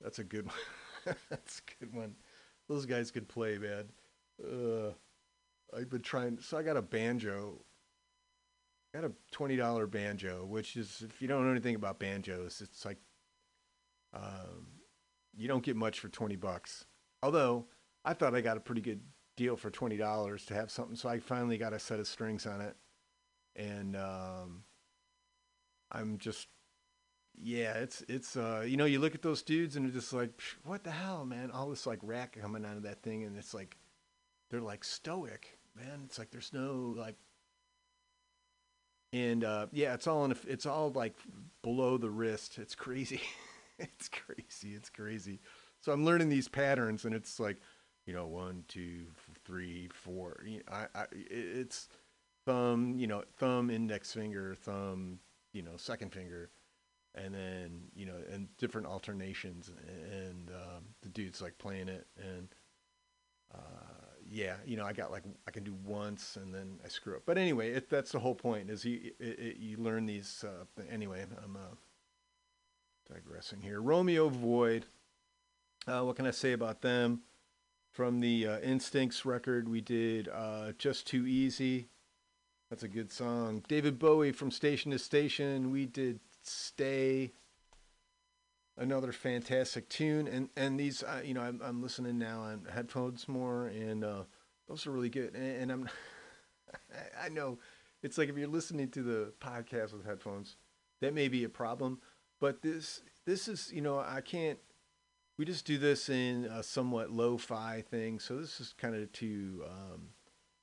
that's 0.00 0.18
a 0.18 0.24
good 0.24 0.46
one. 0.46 1.16
that's 1.30 1.60
a 1.60 1.84
good 1.84 1.94
one. 1.94 2.14
Those 2.68 2.86
guys 2.86 3.10
could 3.10 3.28
play, 3.28 3.58
man. 3.58 3.84
Uh, 4.42 4.92
I've 5.76 5.90
been 5.90 6.02
trying. 6.02 6.38
So 6.40 6.56
I 6.56 6.62
got 6.62 6.76
a 6.76 6.82
banjo. 6.82 7.60
Got 8.96 9.10
a 9.10 9.12
twenty 9.30 9.56
dollar 9.56 9.86
banjo, 9.86 10.46
which 10.46 10.74
is 10.74 11.02
if 11.04 11.20
you 11.20 11.28
don't 11.28 11.44
know 11.44 11.50
anything 11.50 11.74
about 11.74 11.98
banjos, 11.98 12.62
it's 12.62 12.86
like 12.86 12.96
um, 14.14 14.68
you 15.36 15.48
don't 15.48 15.62
get 15.62 15.76
much 15.76 16.00
for 16.00 16.08
twenty 16.08 16.36
bucks. 16.36 16.86
Although 17.22 17.66
I 18.06 18.14
thought 18.14 18.34
I 18.34 18.40
got 18.40 18.56
a 18.56 18.60
pretty 18.60 18.80
good 18.80 19.02
deal 19.36 19.54
for 19.54 19.68
twenty 19.68 19.98
dollars 19.98 20.46
to 20.46 20.54
have 20.54 20.70
something, 20.70 20.96
so 20.96 21.10
I 21.10 21.18
finally 21.18 21.58
got 21.58 21.74
a 21.74 21.78
set 21.78 22.00
of 22.00 22.06
strings 22.06 22.46
on 22.46 22.62
it, 22.62 22.74
and 23.54 23.96
um, 23.96 24.64
I'm 25.92 26.16
just 26.16 26.48
yeah, 27.38 27.74
it's 27.74 28.02
it's 28.08 28.34
uh 28.34 28.64
you 28.66 28.78
know 28.78 28.86
you 28.86 28.98
look 28.98 29.14
at 29.14 29.20
those 29.20 29.42
dudes 29.42 29.76
and 29.76 29.84
they're 29.84 29.92
just 29.92 30.14
like 30.14 30.40
what 30.64 30.84
the 30.84 30.90
hell, 30.90 31.26
man? 31.26 31.50
All 31.50 31.68
this 31.68 31.86
like 31.86 31.98
rack 32.02 32.38
coming 32.40 32.64
out 32.64 32.78
of 32.78 32.84
that 32.84 33.02
thing, 33.02 33.24
and 33.24 33.36
it's 33.36 33.52
like 33.52 33.76
they're 34.48 34.62
like 34.62 34.84
stoic, 34.84 35.58
man. 35.76 36.00
It's 36.06 36.18
like 36.18 36.30
there's 36.30 36.54
no 36.54 36.94
like 36.96 37.16
and 39.12 39.44
uh 39.44 39.66
yeah, 39.72 39.94
it's 39.94 40.06
all 40.06 40.24
in 40.24 40.32
a, 40.32 40.36
it's 40.46 40.66
all 40.66 40.90
like 40.90 41.16
below 41.62 41.96
the 41.98 42.10
wrist. 42.10 42.58
It's 42.58 42.74
crazy. 42.74 43.20
it's 43.78 44.08
crazy. 44.08 44.74
It's 44.74 44.90
crazy. 44.90 45.40
So 45.80 45.92
I'm 45.92 46.04
learning 46.04 46.28
these 46.28 46.48
patterns, 46.48 47.04
and 47.04 47.14
it's 47.14 47.38
like 47.38 47.58
you 48.06 48.12
know 48.12 48.26
one, 48.26 48.64
two, 48.68 49.06
three, 49.44 49.88
four. 49.92 50.42
You 50.46 50.58
know, 50.58 50.72
I, 50.72 50.86
I 50.94 51.06
it's 51.12 51.88
thumb, 52.44 52.94
you 52.96 53.06
know, 53.06 53.24
thumb, 53.38 53.70
index 53.70 54.12
finger, 54.12 54.54
thumb, 54.54 55.18
you 55.52 55.62
know, 55.62 55.76
second 55.76 56.12
finger 56.12 56.50
and 57.16 57.34
then 57.34 57.80
you 57.94 58.06
know 58.06 58.16
and 58.32 58.48
different 58.58 58.86
alternations 58.86 59.70
and 60.12 60.50
um, 60.50 60.84
the 61.02 61.08
dude's 61.08 61.40
like 61.40 61.56
playing 61.58 61.88
it 61.88 62.06
and 62.18 62.48
uh, 63.54 64.05
yeah 64.30 64.54
you 64.64 64.76
know 64.76 64.84
i 64.84 64.92
got 64.92 65.10
like 65.10 65.22
i 65.46 65.50
can 65.50 65.64
do 65.64 65.74
once 65.84 66.36
and 66.36 66.54
then 66.54 66.78
i 66.84 66.88
screw 66.88 67.16
up. 67.16 67.22
But 67.26 67.38
anyway 67.38 67.70
it, 67.72 67.88
that's 67.88 68.12
the 68.12 68.18
whole 68.18 68.34
point 68.34 68.70
is 68.70 68.84
you 68.84 69.12
it, 69.18 69.38
it, 69.38 69.56
you 69.58 69.76
learn 69.76 70.06
these 70.06 70.44
uh, 70.46 70.64
anyway 70.90 71.24
i'm 71.44 71.56
uh, 71.56 71.74
digressing 73.12 73.60
here. 73.60 73.80
Romeo 73.80 74.28
void 74.28 74.86
uh, 75.86 76.02
what 76.02 76.16
can 76.16 76.26
i 76.26 76.30
say 76.30 76.52
about 76.52 76.82
them? 76.82 77.20
From 77.92 78.20
the 78.20 78.46
uh, 78.46 78.58
instincts 78.60 79.24
record 79.24 79.68
we 79.68 79.80
did 79.80 80.28
uh, 80.28 80.72
just 80.78 81.06
too 81.06 81.26
easy. 81.26 81.88
That's 82.68 82.82
a 82.82 82.88
good 82.88 83.10
song. 83.10 83.62
David 83.68 83.98
bowie 83.98 84.32
from 84.32 84.50
station 84.50 84.90
to 84.90 84.98
station 84.98 85.70
we 85.70 85.86
did 85.86 86.20
stay 86.42 87.32
another 88.76 89.12
fantastic 89.12 89.88
tune. 89.88 90.28
And 90.28 90.48
and 90.56 90.78
these 90.78 91.02
uh, 91.02 91.22
you 91.24 91.34
know 91.34 91.42
I'm, 91.42 91.60
I'm 91.62 91.82
listening 91.82 92.18
now 92.18 92.40
on 92.40 92.66
headphones 92.72 93.28
more 93.28 93.66
and 93.68 94.04
uh 94.04 94.24
those 94.68 94.86
are 94.86 94.90
really 94.90 95.10
good. 95.10 95.34
And, 95.34 95.62
and 95.62 95.72
i'm 95.72 95.88
I- 97.24 97.28
know 97.28 97.58
it's 98.02 98.18
like 98.18 98.28
if 98.28 98.36
you're 98.36 98.48
listening 98.48 98.88
to 98.90 99.02
the 99.02 99.32
podcast 99.40 99.92
with 99.92 100.04
headphones 100.04 100.56
that 101.00 101.14
may 101.14 101.28
be 101.28 101.44
a 101.44 101.48
problem 101.48 102.00
but 102.40 102.62
this 102.62 103.02
this 103.24 103.48
is 103.48 103.70
you 103.72 103.80
know 103.80 103.98
i 103.98 104.20
can't 104.20 104.58
we 105.38 105.44
just 105.44 105.66
do 105.66 105.78
this 105.78 106.08
in 106.08 106.46
a 106.46 106.62
somewhat 106.62 107.10
lo-fi 107.10 107.82
thing. 107.90 108.18
So 108.18 108.36
this 108.36 108.60
is 108.60 108.72
kind 108.72 108.94
of 108.94 109.12
to 109.12 109.64
um, 109.68 110.08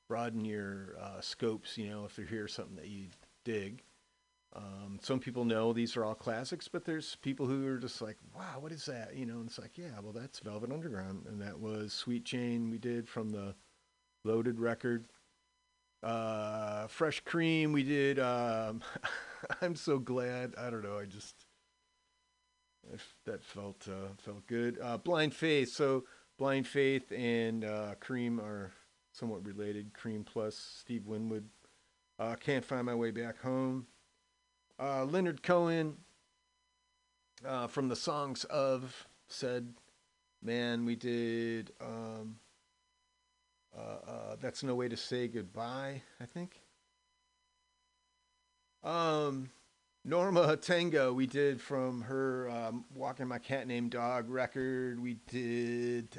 broaden 0.08 0.46
your 0.46 0.96
uh, 1.00 1.22
scopes 1.22 1.78
you 1.78 1.90
know 1.90 2.06
if 2.06 2.18
you 2.18 2.26
hear 2.26 2.48
something 2.48 2.76
that 2.76 2.88
you 2.88 3.08
dig 3.46 3.84
um, 4.56 5.00
some 5.02 5.20
people 5.20 5.46
know 5.46 5.74
these 5.74 5.98
are 5.98 6.06
all 6.06 6.14
classics, 6.14 6.68
but 6.68 6.86
there's 6.86 7.16
people 7.16 7.48
who 7.48 7.68
are 7.68 7.78
just 7.78 8.02
like, 8.02 8.18
wow, 8.36 8.60
what 8.60 8.72
is 8.72 8.86
that? 8.86 9.16
You 9.16 9.26
know, 9.26 9.36
and 9.36 9.48
it's 9.48 9.58
like, 9.58 9.78
yeah, 9.78 10.00
well, 10.02 10.14
that's 10.14 10.40
Velvet 10.40 10.72
Underground. 10.72 11.26
And 11.28 11.42
that 11.42 11.60
was 11.60 11.92
Sweet 11.92 12.24
Jane 12.24 12.70
we 12.70 12.78
did 12.78 13.08
from 13.08 13.30
the 13.32 13.56
Loaded 14.24 14.60
record. 14.60 15.06
Uh, 16.04 16.88
Fresh 16.88 17.22
Cream 17.22 17.72
we 17.74 17.84
did. 17.84 18.20
Um, 18.20 18.82
I'm 19.62 19.76
so 19.76 19.98
glad. 19.98 20.54
I 20.58 20.70
don't 20.70 20.84
know. 20.84 21.00
I 21.00 21.06
just, 21.06 21.48
that 23.26 23.44
felt, 23.44 23.88
uh, 23.90 24.14
felt 24.20 24.46
good. 24.46 24.78
Uh, 24.82 24.98
Blind 24.98 25.34
Faith. 25.34 25.74
So 25.74 26.04
Blind 26.38 26.68
Faith 26.68 27.12
and 27.12 27.66
uh, 27.66 27.96
Cream 28.00 28.40
are 28.40 28.72
somewhat 29.14 29.46
related. 29.46 29.94
Cream 29.94 30.24
plus 30.24 30.56
Steve 30.56 31.08
Winwood. 31.08 31.50
Uh, 32.20 32.36
Can't 32.36 32.64
Find 32.64 32.86
My 32.86 32.94
Way 32.94 33.10
Back 33.10 33.42
Home 33.42 33.88
uh, 34.80 35.06
Leonard 35.06 35.44
Cohen 35.44 35.98
uh, 37.46 37.68
from 37.68 37.90
the 37.90 37.96
songs 37.96 38.44
of 38.46 39.08
said 39.28 39.74
man 40.42 40.86
we 40.86 40.96
did 40.96 41.72
um, 41.82 42.38
uh, 43.78 43.82
uh, 43.82 44.36
that's 44.40 44.64
no 44.64 44.76
way 44.76 44.88
to 44.88 44.98
say 44.98 45.28
goodbye 45.28 46.02
i 46.20 46.26
think. 46.26 46.60
Um, 48.84 49.50
Norma 50.04 50.58
Tanega 50.58 51.16
we 51.16 51.26
did 51.26 51.62
from 51.62 52.02
her 52.02 52.50
um, 52.50 52.84
walking 52.94 53.28
my 53.28 53.40
cat 53.40 53.66
named 53.66 53.92
dog 53.92 54.30
record. 54.30 55.00
We 55.00 55.16
did 55.30 56.10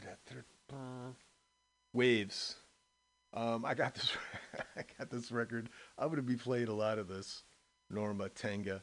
waves. 1.93 2.57
Um, 3.35 3.65
i 3.65 3.75
got 3.75 3.95
this 3.95 4.17
i 4.77 4.83
got 4.99 5.11
this 5.11 5.31
record. 5.31 5.69
I'm 5.99 6.15
to 6.15 6.23
be 6.23 6.37
playing 6.37 6.69
a 6.69 6.75
lot 6.75 6.99
of 6.99 7.09
this 7.09 7.43
Norma 7.95 8.29
Tanega. 8.29 8.81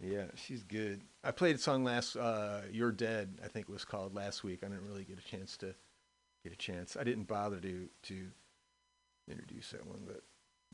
Yeah, 0.00 0.26
she's 0.34 0.62
good. 0.62 1.02
I 1.22 1.30
played 1.30 1.56
a 1.56 1.58
song 1.58 1.84
last 1.84 2.16
uh 2.16 2.62
You're 2.72 2.92
Dead, 2.92 3.38
I 3.44 3.48
think 3.48 3.68
it 3.68 3.72
was 3.72 3.84
called 3.84 4.14
last 4.14 4.42
week. 4.42 4.60
I 4.62 4.68
didn't 4.68 4.86
really 4.86 5.04
get 5.04 5.18
a 5.18 5.22
chance 5.22 5.56
to 5.58 5.74
get 6.42 6.52
a 6.52 6.56
chance. 6.56 6.96
I 6.96 7.04
didn't 7.04 7.28
bother 7.28 7.60
to 7.60 7.88
to 8.04 8.26
introduce 9.28 9.70
that 9.70 9.86
one, 9.86 10.00
but 10.06 10.22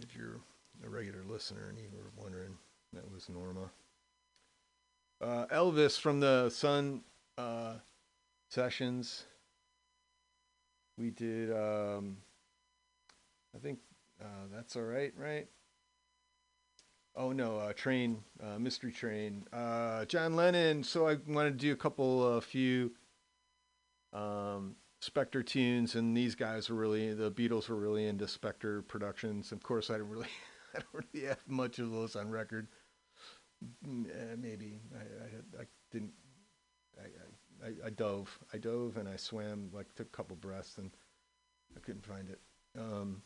if 0.00 0.14
you're 0.16 0.40
a 0.84 0.88
regular 0.88 1.24
listener 1.24 1.68
and 1.68 1.78
you 1.78 1.88
were 1.92 2.22
wondering, 2.22 2.56
that 2.92 3.10
was 3.10 3.28
Norma. 3.28 3.70
Uh 5.20 5.46
Elvis 5.46 5.98
from 5.98 6.20
the 6.20 6.48
Sun 6.50 7.02
uh 7.36 7.74
sessions. 8.48 9.24
We 10.96 11.10
did 11.10 11.50
um 11.50 12.18
I 13.54 13.58
think 13.58 13.80
uh 14.20 14.46
that's 14.52 14.76
all 14.76 14.82
right, 14.82 15.12
right? 15.16 15.48
Oh 17.16 17.32
no, 17.32 17.58
uh, 17.58 17.72
Train, 17.72 18.22
uh, 18.42 18.58
Mystery 18.58 18.92
Train, 18.92 19.46
uh, 19.52 20.04
John 20.04 20.36
Lennon. 20.36 20.82
So 20.84 21.08
I 21.08 21.16
wanted 21.26 21.52
to 21.52 21.56
do 21.56 21.72
a 21.72 21.76
couple, 21.76 22.36
a 22.36 22.40
few 22.42 22.92
um, 24.12 24.76
Spector 25.02 25.44
tunes, 25.44 25.94
and 25.94 26.14
these 26.14 26.34
guys 26.34 26.68
were 26.68 26.76
really 26.76 27.14
the 27.14 27.30
Beatles 27.30 27.68
were 27.68 27.76
really 27.76 28.06
into 28.06 28.26
Spector 28.26 28.86
productions. 28.86 29.50
Of 29.50 29.62
course, 29.62 29.88
I 29.88 29.96
don't 29.96 30.10
really, 30.10 30.28
I 30.74 30.80
don't 30.80 31.06
really 31.14 31.28
have 31.28 31.38
much 31.46 31.78
of 31.78 31.90
those 31.90 32.16
on 32.16 32.28
record. 32.28 32.68
Mm, 33.86 34.10
eh, 34.10 34.36
maybe 34.38 34.80
I, 34.94 34.98
I, 34.98 35.62
I 35.62 35.66
didn't. 35.90 36.12
I, 36.98 37.66
I, 37.66 37.86
I 37.86 37.90
dove, 37.90 38.38
I 38.52 38.58
dove, 38.58 38.98
and 38.98 39.08
I 39.08 39.16
swam 39.16 39.70
like 39.72 39.86
took 39.94 40.08
a 40.08 40.16
couple 40.16 40.36
breaths, 40.36 40.76
and 40.76 40.90
I 41.74 41.80
couldn't 41.80 42.04
find 42.04 42.28
it. 42.28 42.40
Um, 42.78 43.22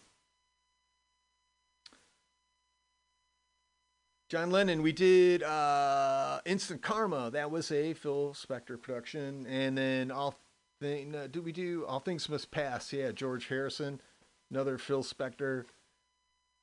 John 4.31 4.53
Lennon, 4.53 4.83
we 4.83 4.93
did 4.93 5.43
uh, 5.43 6.39
Instant 6.45 6.83
Karma. 6.83 7.33
That 7.33 7.51
was 7.51 7.73
a 7.73 7.95
Phil 7.95 8.33
Spector 8.33 8.81
production, 8.81 9.45
and 9.49 9.77
then 9.77 10.13
all 10.13 10.39
thing. 10.81 11.17
Uh, 11.17 11.27
do 11.29 11.43
we 11.43 11.51
do 11.51 11.85
All 11.85 11.99
Things 11.99 12.29
Must 12.29 12.49
Pass? 12.53 12.93
Yeah, 12.93 13.11
George 13.11 13.49
Harrison, 13.49 14.01
another 14.49 14.79
Phil 14.79 15.03
Spector. 15.03 15.65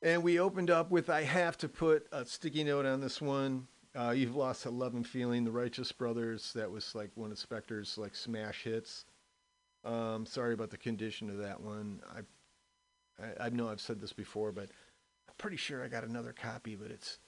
And 0.02 0.23
we 0.23 0.39
opened 0.39 0.72
up 0.72 0.91
with 0.91 1.10
I 1.10 1.23
have 1.23 1.57
to 1.57 1.68
put 1.68 2.07
a 2.14 2.26
sticky 2.26 2.64
note 2.64 2.85
on 2.85 3.02
this 3.02 3.22
one. 3.22 3.68
Uh, 3.94 4.11
You've 4.11 4.38
lost 4.38 4.65
a 4.65 4.69
love 4.69 4.94
and 4.94 5.06
feeling. 5.06 5.44
The 5.44 5.52
Righteous 5.52 5.91
Brothers. 5.91 6.53
That 6.53 6.72
was 6.72 6.95
like 6.95 7.11
one 7.15 7.34
of 7.34 7.38
Spector's 7.38 7.98
like 7.98 8.15
smash 8.15 8.64
hits. 8.64 9.03
Um, 9.84 10.26
sorry 10.26 10.53
about 10.53 10.69
the 10.69 10.77
condition 10.77 11.30
of 11.30 11.39
that 11.39 11.60
one. 11.60 11.99
I, 12.15 13.26
I 13.26 13.48
I 13.48 13.49
know 13.49 13.68
I've 13.68 13.81
said 13.81 13.99
this 13.99 14.14
before, 14.14 14.53
but 14.53 14.69
I'm 15.27 15.35
pretty 15.38 15.57
sure 15.57 15.84
I 15.84 15.89
got 15.89 16.06
another 16.06 16.31
copy, 16.31 16.77
but 16.77 16.91
it's 16.91 17.19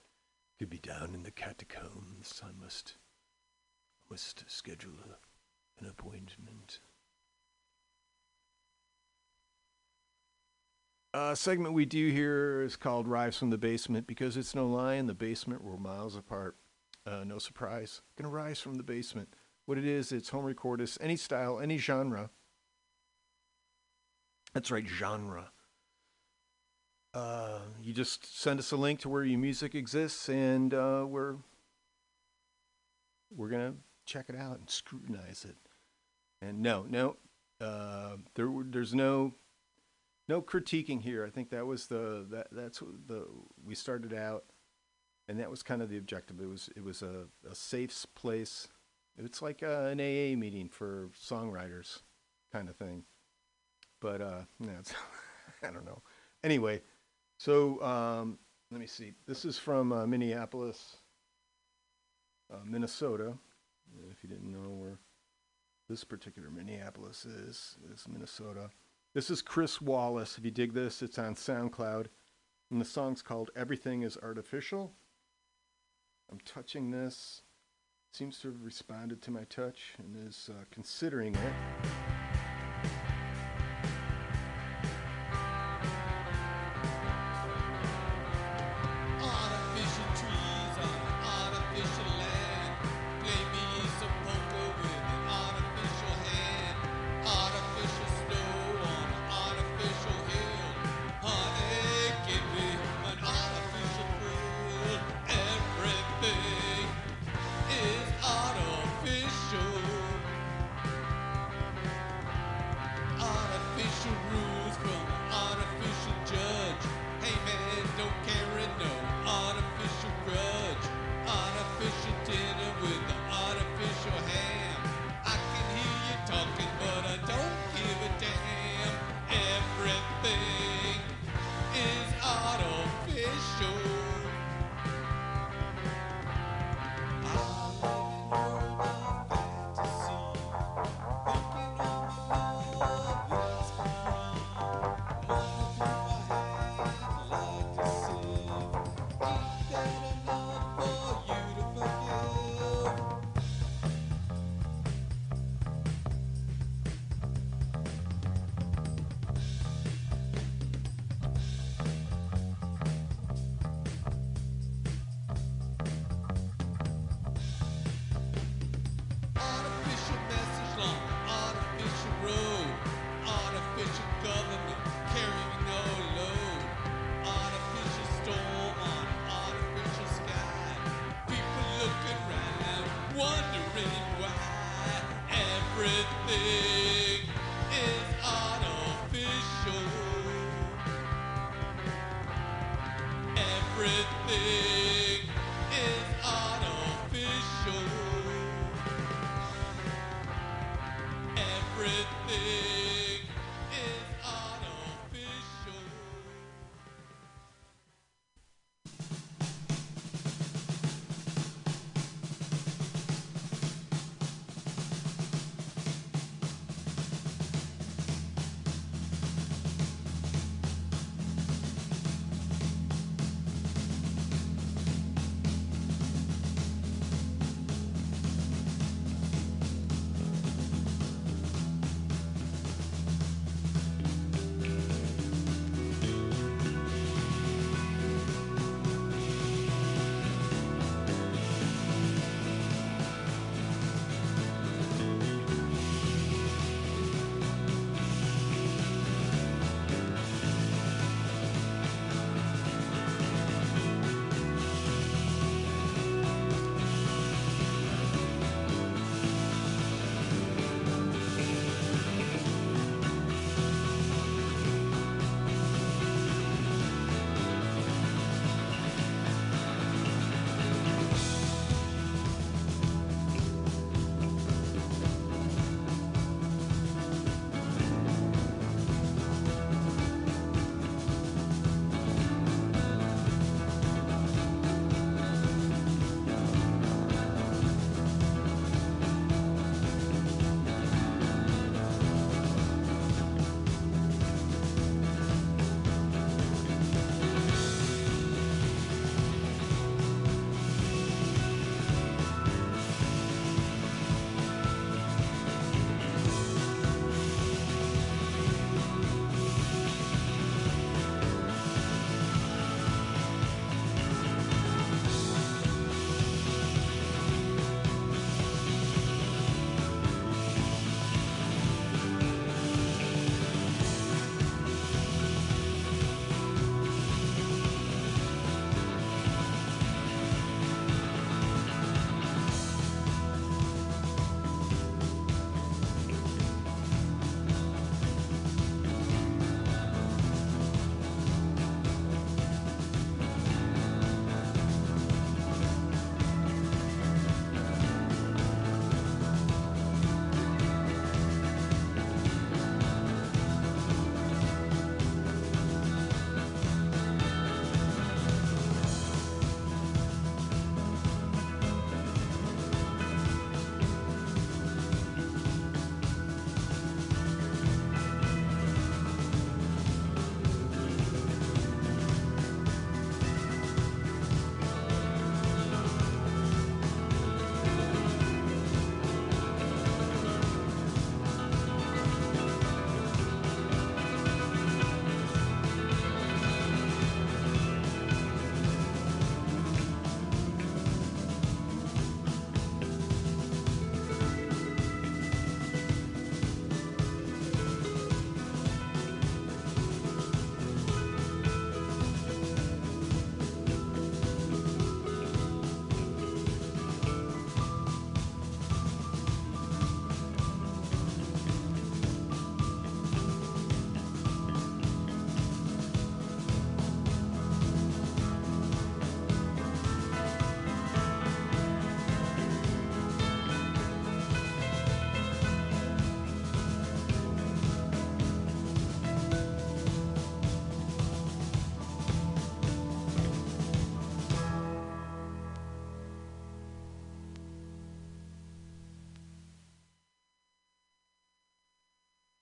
could 0.60 0.70
be 0.70 0.78
down 0.78 1.12
in 1.14 1.24
the 1.24 1.32
catacombs. 1.32 2.42
I 2.44 2.50
must 2.62 2.98
must 4.12 4.44
schedule 4.48 4.92
a, 5.06 5.82
an 5.82 5.90
appointment. 5.90 6.80
A 11.14 11.36
segment 11.36 11.74
we 11.74 11.86
do 11.86 12.10
here 12.12 12.62
is 12.62 12.76
called 12.76 13.08
Rise 13.08 13.38
from 13.38 13.52
the 13.52 13.58
Basement 13.58 14.06
because 14.06 14.36
it's 14.36 14.54
no 14.54 14.68
lie. 14.68 14.96
In 14.96 15.08
the 15.08 15.14
basement, 15.14 15.64
we're 15.64 15.78
miles 15.78 16.16
apart. 16.16 16.58
Uh, 17.08 17.24
no 17.24 17.40
surprise. 17.40 18.02
Gonna 18.18 18.30
rise 18.30 18.60
from 18.60 18.76
the 18.76 18.84
basement. 18.84 19.34
What 19.66 19.78
it 19.78 19.86
is, 19.86 20.12
it's 20.12 20.30
home 20.30 20.46
recordist, 20.46 20.98
any 21.00 21.16
style, 21.16 21.60
any 21.60 21.78
genre. 21.78 22.32
That's 24.54 24.72
right, 24.72 24.86
genre. 24.86 25.52
Uh, 27.14 27.60
you 27.82 27.94
just 27.94 28.40
send 28.40 28.60
us 28.60 28.72
a 28.72 28.76
link 28.76 29.00
to 29.00 29.10
where 29.10 29.24
your 29.24 29.40
music 29.40 29.74
exists, 29.74 30.30
and 30.30 30.74
uh, 30.74 31.06
we're 31.08 31.36
we're 33.36 33.50
gonna 33.50 33.74
check 34.06 34.26
it 34.30 34.36
out 34.36 34.60
and 34.60 34.70
scrutinize 34.70 35.46
it. 35.46 35.56
And 36.42 36.62
no, 36.62 36.86
no, 36.88 37.18
uh, 37.60 38.18
there 38.36 38.50
there's 38.64 38.94
no 38.94 39.34
no 40.28 40.42
critiquing 40.42 41.02
here. 41.02 41.26
I 41.26 41.32
think 41.32 41.50
that 41.50 41.66
was 41.66 41.88
the 41.88 42.26
that 42.30 42.48
that's 42.52 42.80
the 42.80 43.26
we 43.66 43.74
started 43.74 44.14
out, 44.14 44.46
and 45.28 45.40
that 45.40 45.50
was 45.50 45.64
kind 45.64 45.82
of 45.82 45.90
the 45.90 45.98
objective. 45.98 46.40
It 46.40 46.48
was 46.48 46.70
it 46.76 46.84
was 46.84 47.02
a, 47.02 47.26
a 47.50 47.56
safe 47.56 48.06
place. 48.14 48.68
It's 49.18 49.42
like 49.42 49.64
uh, 49.64 49.88
an 49.92 50.00
AA 50.00 50.38
meeting 50.38 50.70
for 50.70 51.10
songwriters, 51.20 52.02
kind 52.54 52.70
of 52.70 52.76
thing. 52.78 53.04
But 54.00 54.22
uh, 54.22 54.42
I 55.64 55.72
don't 55.72 55.86
know. 55.86 56.04
Anyway, 56.44 56.82
so 57.40 57.82
um, 57.82 58.38
let 58.70 58.82
me 58.82 58.86
see. 58.86 59.14
This 59.26 59.46
is 59.46 59.58
from 59.58 59.92
uh, 59.94 60.06
Minneapolis, 60.06 60.98
uh, 62.54 62.58
Minnesota. 62.66 63.34
If 64.12 64.22
you 64.22 64.30
didn't 64.30 64.52
know 64.52 64.70
where 64.70 65.00
this 65.90 66.04
particular 66.04 66.50
Minneapolis 66.52 67.26
is, 67.26 67.78
is 67.92 68.06
Minnesota. 68.08 68.70
This 69.16 69.32
is 69.32 69.42
Chris 69.42 69.82
Wallace. 69.82 70.38
If 70.38 70.44
you 70.46 70.52
dig 70.52 70.74
this, 70.74 71.02
it's 71.02 71.18
on 71.18 71.34
SoundCloud. 71.34 72.08
And 72.70 72.80
the 72.80 72.86
song's 72.86 73.24
called 73.24 73.50
Everything 73.56 74.04
is 74.04 74.18
Artificial. 74.22 74.92
I'm 76.32 76.40
touching 76.46 76.92
this. 76.92 77.42
Seems 78.12 78.40
to 78.40 78.50
have 78.50 78.62
responded 78.64 79.22
to 79.24 79.32
my 79.32 79.46
touch 79.46 79.94
and 79.98 80.28
is 80.28 80.50
uh, 80.52 80.66
considering 80.72 81.36
it. 81.36 81.99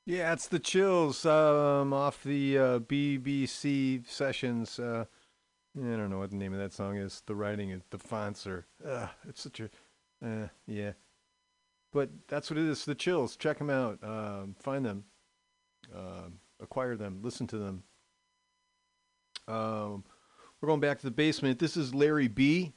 Yeah, 0.07 0.31
it's 0.31 0.47
the 0.47 0.57
chills 0.57 1.25
um, 1.25 1.91
off 1.91 2.23
the 2.23 2.57
uh, 2.57 2.79
BBC 2.79 4.07
sessions. 4.07 4.79
Uh, 4.79 5.03
I 5.77 5.81
don't 5.81 6.09
know 6.09 6.19
what 6.19 6.29
the 6.29 6.37
name 6.37 6.53
of 6.53 6.59
that 6.59 6.71
song 6.71 6.95
is. 6.95 7.21
The 7.25 7.35
writing, 7.35 7.81
the 7.89 7.99
fonts 7.99 8.47
are. 8.47 8.65
Uh, 8.87 9.07
it's 9.27 9.41
such 9.41 9.59
a. 9.59 9.65
Uh, 10.25 10.47
yeah. 10.65 10.93
But 11.91 12.09
that's 12.29 12.49
what 12.49 12.57
it 12.57 12.63
is. 12.69 12.85
The 12.85 12.95
chills. 12.95 13.35
Check 13.35 13.57
them 13.57 13.69
out. 13.69 13.99
Um, 14.01 14.55
find 14.57 14.85
them. 14.85 15.03
Um, 15.93 16.39
acquire 16.61 16.95
them. 16.95 17.19
Listen 17.21 17.45
to 17.47 17.57
them. 17.57 17.83
Um, 19.49 20.05
we're 20.61 20.67
going 20.67 20.79
back 20.79 20.99
to 20.99 21.05
the 21.05 21.11
basement. 21.11 21.59
This 21.59 21.75
is 21.75 21.93
Larry 21.93 22.29
B. 22.29 22.71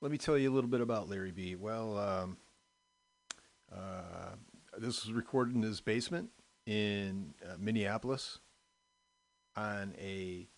Let 0.00 0.10
me 0.10 0.18
tell 0.18 0.36
you 0.36 0.50
a 0.50 0.54
little 0.54 0.70
bit 0.70 0.80
about 0.80 1.08
Larry 1.08 1.30
B. 1.30 1.54
Well, 1.54 1.96
um, 1.96 2.36
uh, 3.72 4.34
this 4.80 5.04
was 5.04 5.12
recorded 5.12 5.54
in 5.54 5.62
his 5.62 5.80
basement 5.80 6.30
in 6.66 7.34
uh, 7.44 7.54
Minneapolis 7.58 8.38
on 9.56 9.94
a 9.98 10.48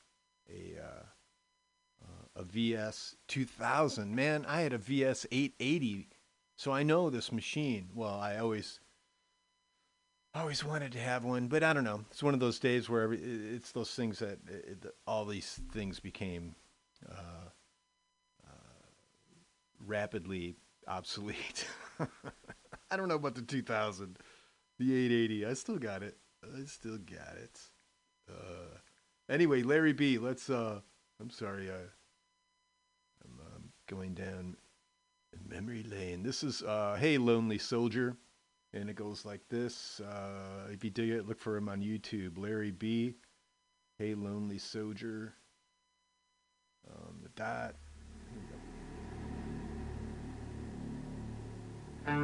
a 0.51 0.79
uh, 0.79 1.03
a 2.35 2.43
VS 2.45 3.17
2000. 3.29 4.15
Man, 4.15 4.45
I 4.49 4.61
had 4.63 4.73
a 4.73 4.79
VS 4.79 5.27
880, 5.31 6.09
so 6.57 6.73
I 6.73 6.83
know 6.83 7.11
this 7.11 7.31
machine. 7.31 7.89
Well, 7.95 8.19
I 8.19 8.39
always 8.39 8.81
always 10.35 10.65
wanted 10.65 10.93
to 10.93 10.99
have 10.99 11.25
one, 11.25 11.47
but 11.49 11.63
I 11.63 11.73
don't 11.75 11.85
know. 11.85 12.05
It's 12.11 12.23
one 12.23 12.33
of 12.35 12.41
those 12.41 12.59
days 12.59 12.89
where 12.89 13.03
every, 13.03 13.19
it- 13.19 13.55
it's 13.55 13.73
those 13.73 13.95
things 13.95 14.19
that 14.21 14.39
it, 14.49 14.79
it- 14.85 14.95
all 15.07 15.27
these 15.27 15.61
things 15.73 16.01
became 16.01 16.55
uh, 17.11 17.49
uh, 18.49 18.51
rapidly 19.87 20.57
obsolete. 20.89 21.67
I 22.93 22.97
don't 22.97 23.09
know 23.09 23.15
about 23.15 23.35
the 23.35 23.41
2000, 23.41 24.19
the 24.79 24.95
880. 25.07 25.47
I 25.47 25.55
still 25.55 25.79
got 25.79 26.03
it. 26.03 26.19
I 26.45 26.65
still 26.67 26.99
got 26.99 27.39
it. 27.43 27.59
Uh, 28.29 28.77
anyway, 29.31 29.63
Larry 29.63 29.95
B. 29.95 30.19
Let's. 30.19 30.51
Uh, 30.51 30.81
I'm 31.19 31.31
sorry. 31.31 31.71
I, 31.71 31.75
I'm 33.25 33.41
um, 33.41 33.65
going 33.89 34.13
down 34.13 34.59
memory 35.49 35.85
lane. 35.85 36.23
This 36.23 36.43
is 36.43 36.63
uh, 36.63 36.99
"Hey 37.01 37.17
Lonely 37.17 37.57
Soldier," 37.57 38.15
and 38.75 38.91
it 38.91 38.97
goes 38.97 39.25
like 39.25 39.49
this. 39.49 40.01
Uh, 40.01 40.69
if 40.71 40.85
you 40.85 40.91
dig 40.91 41.09
it, 41.09 41.27
look 41.27 41.41
for 41.41 41.57
him 41.57 41.71
on 41.71 41.81
YouTube. 41.81 42.37
Larry 42.37 42.73
B. 42.73 43.15
"Hey 43.99 44.15
Lonely 44.15 44.59
Soldier." 44.59 45.33
Um, 46.91 47.21
the 47.23 47.31
You 52.05 52.15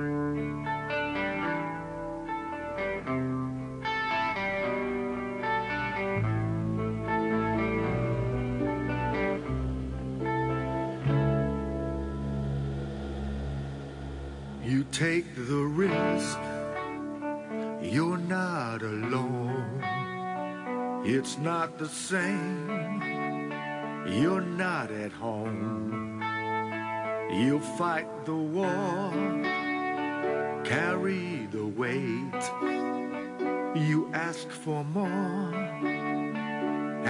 take 14.90 15.34
the 15.36 15.62
risk, 15.64 16.38
you're 17.80 18.18
not 18.18 18.82
alone. 18.82 19.80
It's 21.06 21.38
not 21.38 21.78
the 21.78 21.88
same, 21.88 22.68
you're 24.08 24.40
not 24.40 24.90
at 24.90 25.12
home. 25.12 26.20
You 27.30 27.60
fight 27.78 28.08
the 28.24 28.34
war, 28.34 29.12
carry 30.68 31.46
the 31.50 31.64
weight. 31.64 32.42
You 33.74 34.10
ask 34.12 34.50
for 34.50 34.84
more 34.84 35.54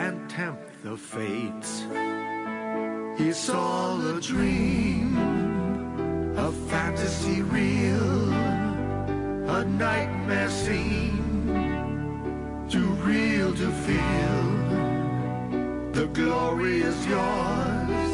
and 0.03 0.31
tempt 0.31 0.71
the 0.85 0.97
fates. 0.97 1.85
It's 3.21 3.51
all 3.51 4.01
a 4.17 4.21
dream 4.21 5.09
a 6.39 6.53
fantasy 6.71 7.43
real, 7.43 8.33
a 9.51 9.65
nightmare 9.65 10.49
scene, 10.49 11.19
too 12.71 12.91
real 13.11 13.53
to 13.55 13.71
feel. 13.87 14.49
The 15.93 16.07
glory 16.13 16.83
is 16.83 17.07
yours. 17.07 18.11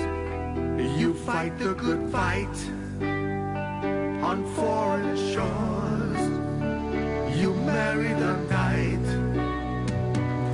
You 0.98 1.12
fight 1.12 1.58
the 1.58 1.74
good 1.74 2.10
fight 2.10 2.56
on 4.34 4.44
foreign 4.54 5.16
shores. 5.30 6.22
You 7.38 7.54
marry 7.54 8.12
the 8.24 8.34
night. 8.50 9.06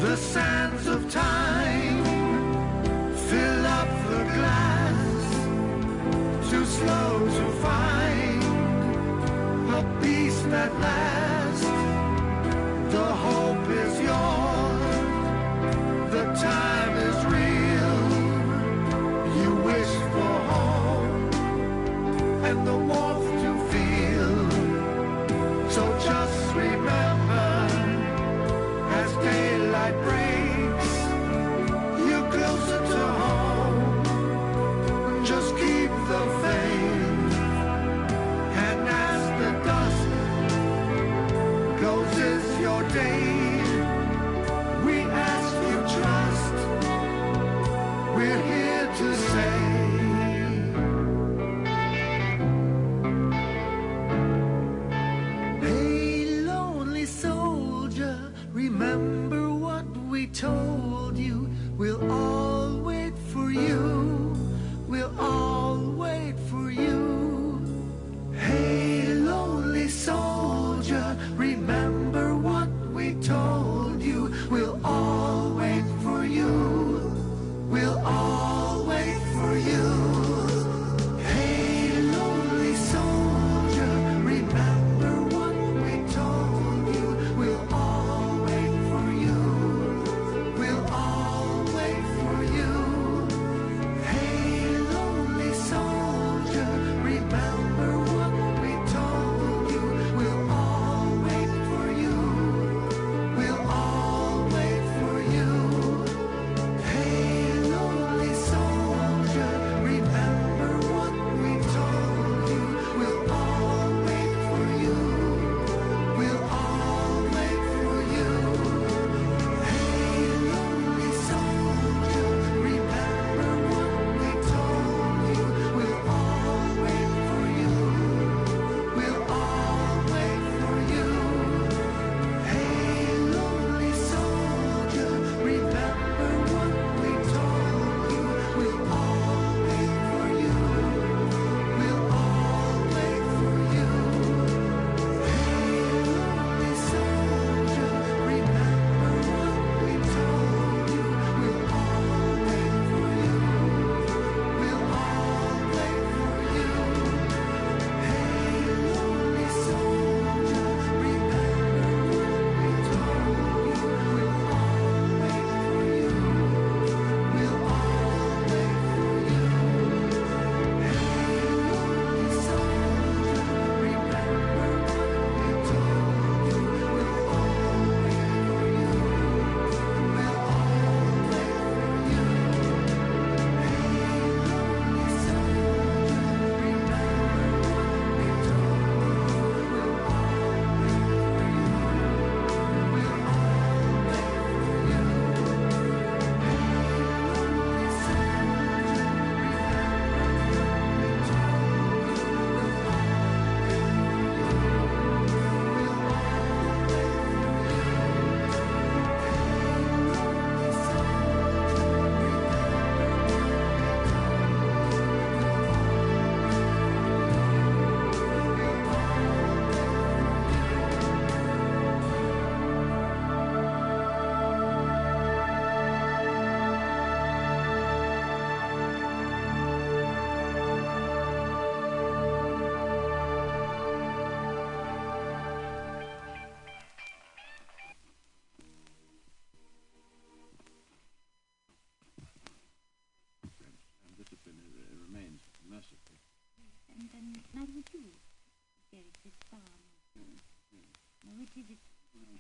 The 0.01 0.17
sands 0.17 0.50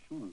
So, 0.09 0.32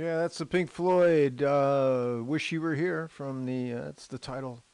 Yeah, 0.00 0.16
that's 0.16 0.38
the 0.38 0.46
Pink 0.46 0.70
Floyd. 0.70 1.42
Uh, 1.42 2.20
Wish 2.24 2.52
you 2.52 2.62
were 2.62 2.74
here 2.74 3.06
from 3.08 3.44
the. 3.44 3.74
Uh, 3.74 3.84
that's 3.84 4.06
the 4.06 4.18
title. 4.18 4.64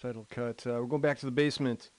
Title 0.00 0.26
cut. 0.30 0.66
Uh, 0.66 0.78
we're 0.80 0.86
going 0.86 1.02
back 1.02 1.18
to 1.18 1.26
the 1.26 1.32
basement. 1.32 1.90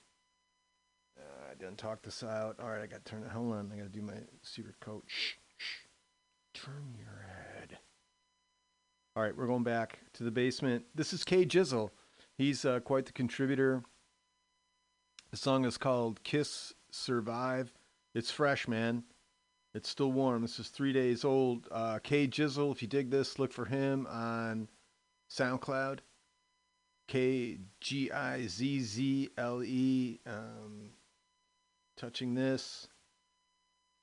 Uh, 1.20 1.52
I 1.52 1.54
didn't 1.54 1.78
talk 1.78 2.02
this 2.02 2.24
out. 2.24 2.56
All 2.60 2.70
right, 2.70 2.82
I 2.82 2.88
got 2.88 3.06
to 3.06 3.12
turn 3.12 3.22
it. 3.22 3.30
Hold 3.30 3.54
on, 3.54 3.72
I 3.72 3.78
got 3.78 3.84
to 3.84 3.90
do 3.90 4.02
my 4.02 4.16
secret 4.42 4.74
code. 4.80 5.04
Shh, 5.06 5.34
shh. 5.56 5.86
Turn 6.56 6.96
your 6.98 7.28
head. 7.28 7.78
All 9.16 9.22
right, 9.22 9.38
we're 9.38 9.46
going 9.46 9.62
back 9.62 10.00
to 10.14 10.24
the 10.24 10.32
basement. 10.32 10.84
This 10.96 11.14
is 11.14 11.24
K 11.24 11.46
Jizzle. 11.46 11.92
He's 12.40 12.66
uh, 12.66 12.80
quite 12.80 13.06
the 13.06 13.14
contributor. 13.14 13.84
The 15.30 15.38
song 15.38 15.64
is 15.64 15.78
called 15.78 16.24
"Kiss 16.24 16.74
Survive." 16.90 17.72
It's 18.16 18.32
fresh, 18.32 18.68
man. 18.68 19.04
It's 19.78 19.90
still 19.90 20.12
warm. 20.12 20.42
This 20.42 20.58
is 20.58 20.70
three 20.70 20.92
days 20.92 21.24
old. 21.24 21.68
Uh, 21.70 22.00
K 22.02 22.28
Jizzle, 22.28 22.72
if 22.72 22.82
you 22.82 22.88
dig 22.88 23.12
this, 23.12 23.38
look 23.38 23.54
for 23.54 23.66
him 23.66 24.08
on 24.10 24.70
SoundCloud. 25.30 26.00
K 27.08 27.60
G 27.80 28.12
I 28.12 28.48
Z 28.48 28.80
Z 28.80 29.30
L 29.38 29.64
E. 29.64 30.20
Um, 30.26 30.90
touching 31.96 32.34
this. 32.34 32.88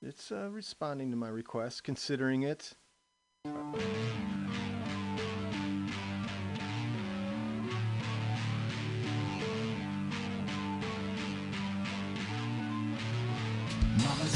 It's 0.00 0.30
uh, 0.30 0.48
responding 0.48 1.10
to 1.10 1.16
my 1.16 1.28
request, 1.28 1.82
considering 1.82 2.44
it. 2.44 2.74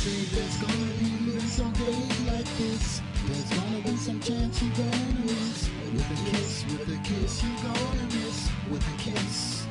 Said 0.08 0.40
there's 0.40 0.56
gonna 0.56 0.92
be 1.00 1.38
some 1.40 1.72
days 1.72 2.20
like 2.32 2.48
this. 2.56 3.02
There's 3.26 3.60
gonna 3.60 3.80
be 3.82 3.94
some 3.96 4.20
chance 4.20 4.62
you're 4.62 4.72
gonna 4.72 5.20
miss. 5.26 5.68
With 5.92 6.10
a 6.10 6.30
kiss, 6.30 6.64
with 6.64 6.88
a 6.88 6.98
kiss, 7.02 7.42
you're 7.44 7.60
gonna 7.60 8.06
miss. 8.16 8.48
With 8.70 8.88
a 8.88 8.96
kiss. 8.96 9.66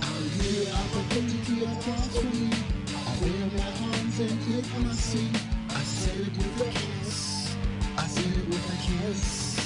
I'll 0.00 0.28
hear 0.40 0.72
opportunity 0.72 1.64
across 1.64 2.16
from 2.16 2.32
me. 2.32 2.50
I'll 2.96 3.20
wear 3.20 3.44
my 3.58 3.92
arms 3.92 4.20
and 4.20 4.40
hit 4.48 4.64
my 4.84 4.92
seat. 4.94 5.36
I 5.68 5.82
said 5.82 6.20
it 6.20 6.36
with 6.38 6.68
a 6.68 6.70
kiss. 6.70 7.56
I 7.98 8.06
said 8.06 8.24
it 8.24 8.48
with 8.48 8.72
a 8.72 8.76
kiss. 8.86 9.59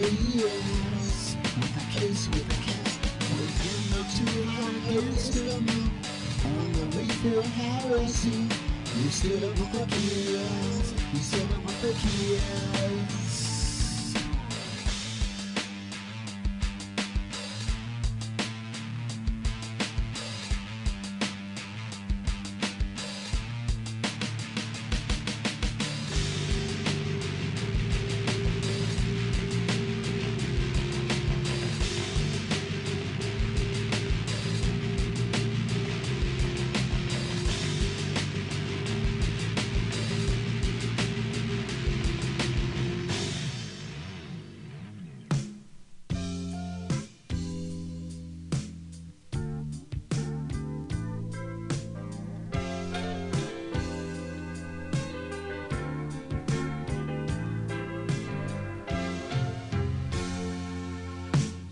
Kiss, 0.00 1.36
with 1.56 1.76
a 1.76 1.98
kiss. 1.98 2.28
With 2.28 2.46
a 2.46 2.58
kiss. 2.62 2.98
Within 3.38 3.80
the 3.92 4.02
two 4.14 4.98
against 4.98 5.32
the 5.34 5.60
moon. 5.60 5.90
On 6.44 6.72
the 6.72 6.84
way 6.96 7.06
to 7.06 7.42
heresy. 7.42 8.48
You 8.96 9.10
stood 9.10 9.44
up 9.44 9.58
with 9.58 9.74
a 9.74 9.86
kiss. 9.86 10.94
You 11.12 11.18
stood 11.18 11.50
up 11.52 11.64
with 11.66 11.84
a 11.84 11.92
kiss. 11.98 13.17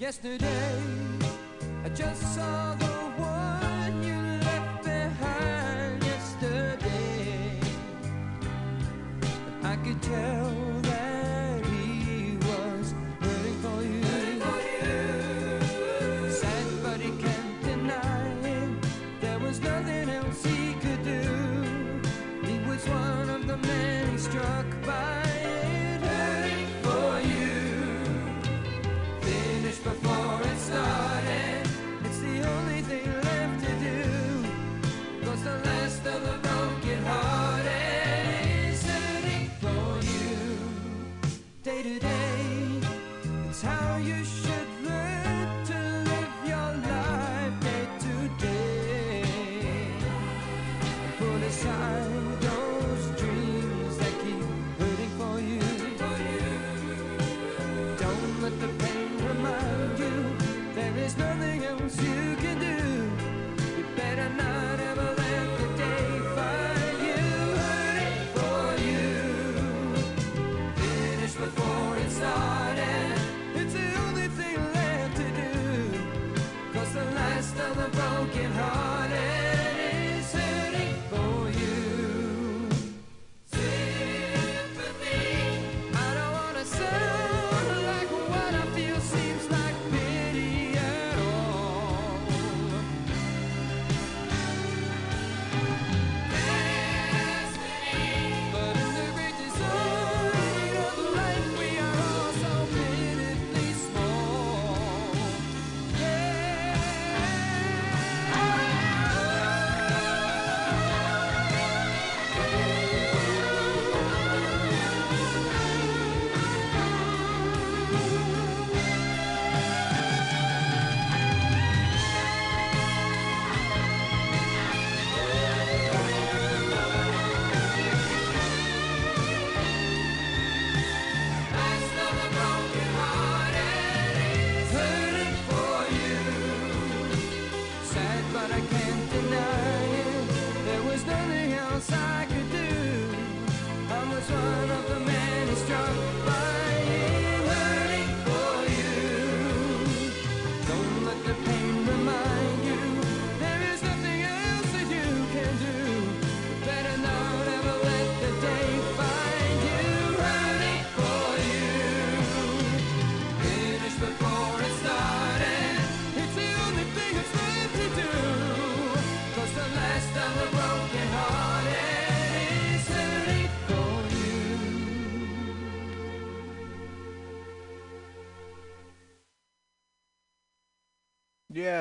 Yesterday, 0.07 0.96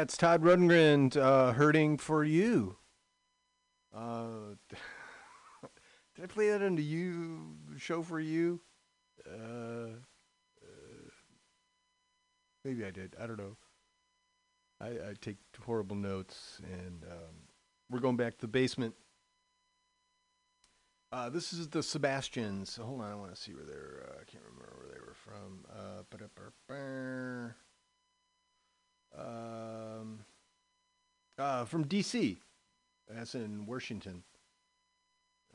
It's 0.05 0.17
Todd 0.17 0.43
Rundgren, 0.43 1.17
uh, 1.17 1.53
hurting 1.53 1.97
for 1.97 2.23
you. 2.23 2.77
Uh, 3.91 4.53
did 6.15 6.25
I 6.25 6.27
play 6.27 6.51
that 6.51 6.61
on 6.61 6.75
the 6.75 6.83
you 6.83 7.55
show 7.77 8.03
for 8.03 8.19
you? 8.19 8.61
Uh, 9.27 9.87
uh, 10.61 11.09
maybe 12.63 12.85
I 12.85 12.91
did. 12.91 13.15
I 13.19 13.25
don't 13.25 13.39
know. 13.39 13.57
I, 14.79 14.89
I 14.89 15.13
take 15.19 15.37
horrible 15.65 15.95
notes, 15.95 16.61
and 16.71 17.03
um, 17.05 17.35
we're 17.89 17.97
going 17.97 18.15
back 18.15 18.35
to 18.35 18.41
the 18.41 18.47
basement. 18.47 18.93
Uh, 21.11 21.31
this 21.31 21.51
is 21.51 21.69
the 21.69 21.81
Sebastians. 21.81 22.75
Hold 22.75 23.01
on, 23.01 23.11
I 23.11 23.15
want 23.15 23.33
to 23.33 23.41
see 23.41 23.55
where 23.55 23.65
they're. 23.65 24.07
Uh, 24.07 24.21
I 24.21 24.25
can't 24.31 24.43
remember 24.43 24.71
where 24.77 24.93
they 24.93 24.99
were 24.99 25.15
from. 25.15 25.65
Uh. 26.69 27.64
Um, 29.17 30.19
uh, 31.37 31.65
from 31.65 31.85
DC. 31.85 32.37
That's 33.09 33.35
in 33.35 33.65
Washington. 33.65 34.23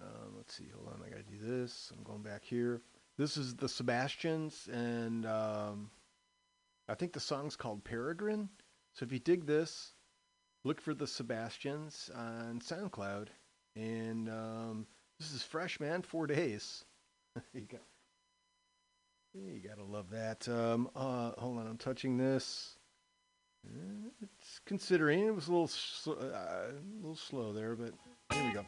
Um, 0.01 0.35
let's 0.37 0.55
see. 0.55 0.69
Hold 0.75 0.89
on. 0.89 1.03
I 1.07 1.11
got 1.11 1.27
to 1.27 1.31
do 1.31 1.39
this. 1.41 1.93
I'm 1.97 2.03
going 2.03 2.23
back 2.23 2.45
here. 2.45 2.81
This 3.19 3.37
is 3.37 3.55
the 3.55 3.69
Sebastians, 3.69 4.69
and 4.73 5.27
um, 5.27 5.91
I 6.89 6.95
think 6.95 7.13
the 7.13 7.21
song's 7.21 7.55
called 7.55 7.85
Peregrine. 7.85 8.49
So 8.95 9.05
if 9.05 9.13
you 9.13 9.19
dig 9.19 9.45
this, 9.47 9.93
look 10.65 10.81
for 10.81 10.95
the 10.95 11.07
Sebastians 11.07 12.11
on 12.15 12.61
SoundCloud. 12.61 13.29
And 13.77 14.29
um, 14.29 14.87
this 15.19 15.33
is 15.33 15.43
fresh, 15.43 15.79
man. 15.81 16.03
Four 16.03 16.27
days. 16.27 16.85
you 17.53 17.63
got, 17.63 17.83
you 19.35 19.61
gotta 19.61 19.85
love 19.85 20.11
that. 20.11 20.49
Um, 20.49 20.89
uh, 20.97 21.33
hold 21.33 21.59
on. 21.59 21.67
I'm 21.67 21.79
touching 21.79 22.17
this. 22.17 22.77
It's 24.23 24.61
considering 24.67 25.27
it 25.27 25.35
was 25.35 25.49
a 25.49 25.53
little 25.53 25.71
uh, 26.09 26.13
a 26.13 26.73
little 27.01 27.17
slow 27.17 27.53
there, 27.53 27.75
but 27.75 27.93
here 28.33 28.47
we 28.47 28.53
go. 28.53 28.65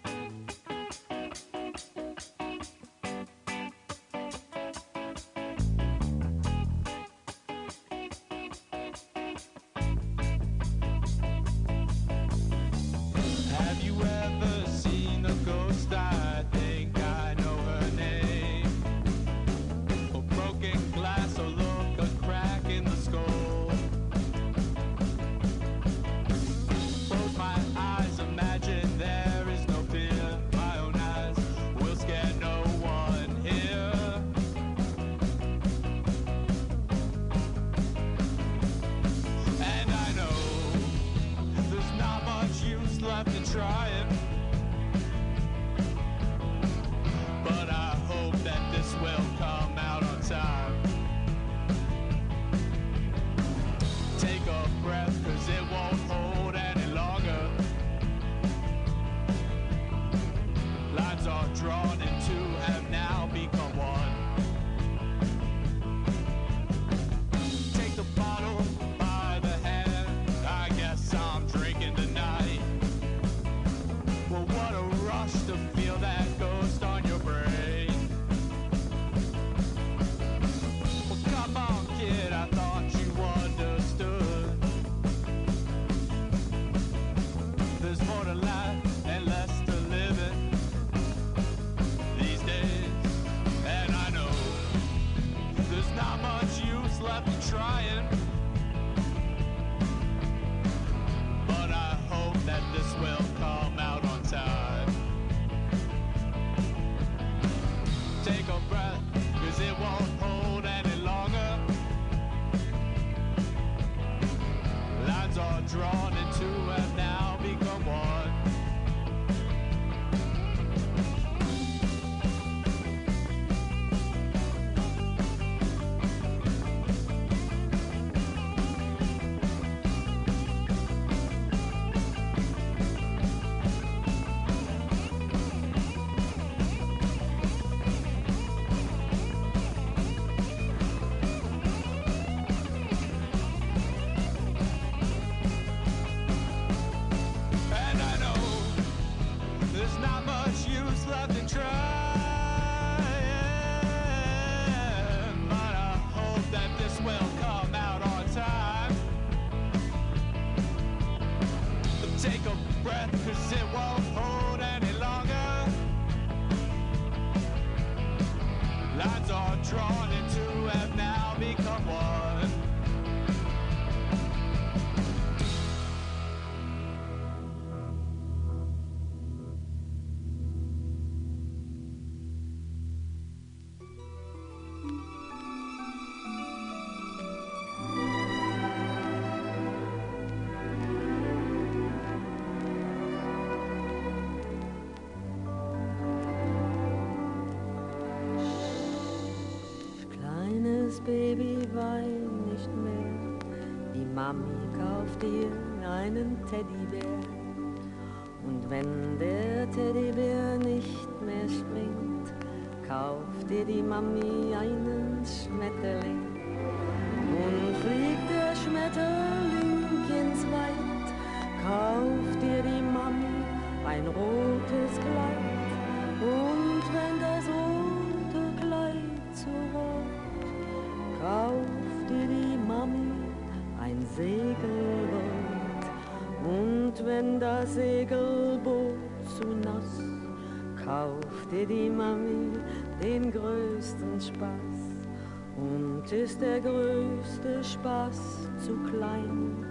Ist 246.13 246.43
der 246.43 246.61
größte 246.61 247.65
Spaß 247.65 248.49
zu 248.59 248.77
klein, 248.91 249.67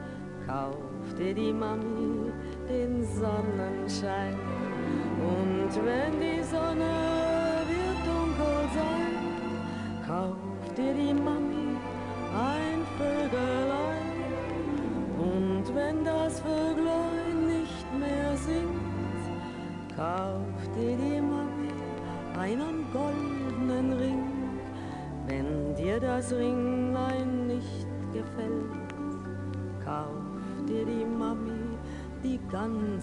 kauft 0.47 1.19
dir 1.19 1.35
die 1.35 1.53
Mami 1.53 2.31
den 2.67 3.03
Sonnenschein. 3.03 4.35
Und 5.19 5.85
wenn 5.85 6.19
die 6.19 6.43
Sonne 6.43 7.10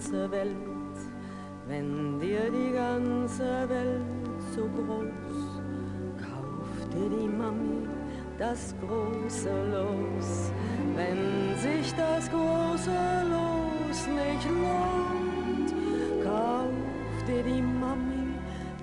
ganze 0.09 0.31
Welt. 0.31 0.55
Wenn 1.67 2.19
dir 2.19 2.49
die 2.49 2.73
ganze 2.73 3.69
Welt 3.69 4.01
so 4.55 4.61
groß, 4.61 5.61
kauft 6.17 6.93
dir 6.93 7.09
die 7.09 7.27
Mami 7.27 7.87
das 8.39 8.73
große 8.81 9.51
Los. 9.71 10.51
Wenn 10.95 11.55
sich 11.57 11.93
das 11.93 12.29
große 12.29 12.99
Los 13.29 14.07
nicht 14.07 14.45
lohnt, 14.49 15.73
kauft 16.23 17.27
dir 17.27 17.43
die 17.43 17.61
Mami 17.61 18.33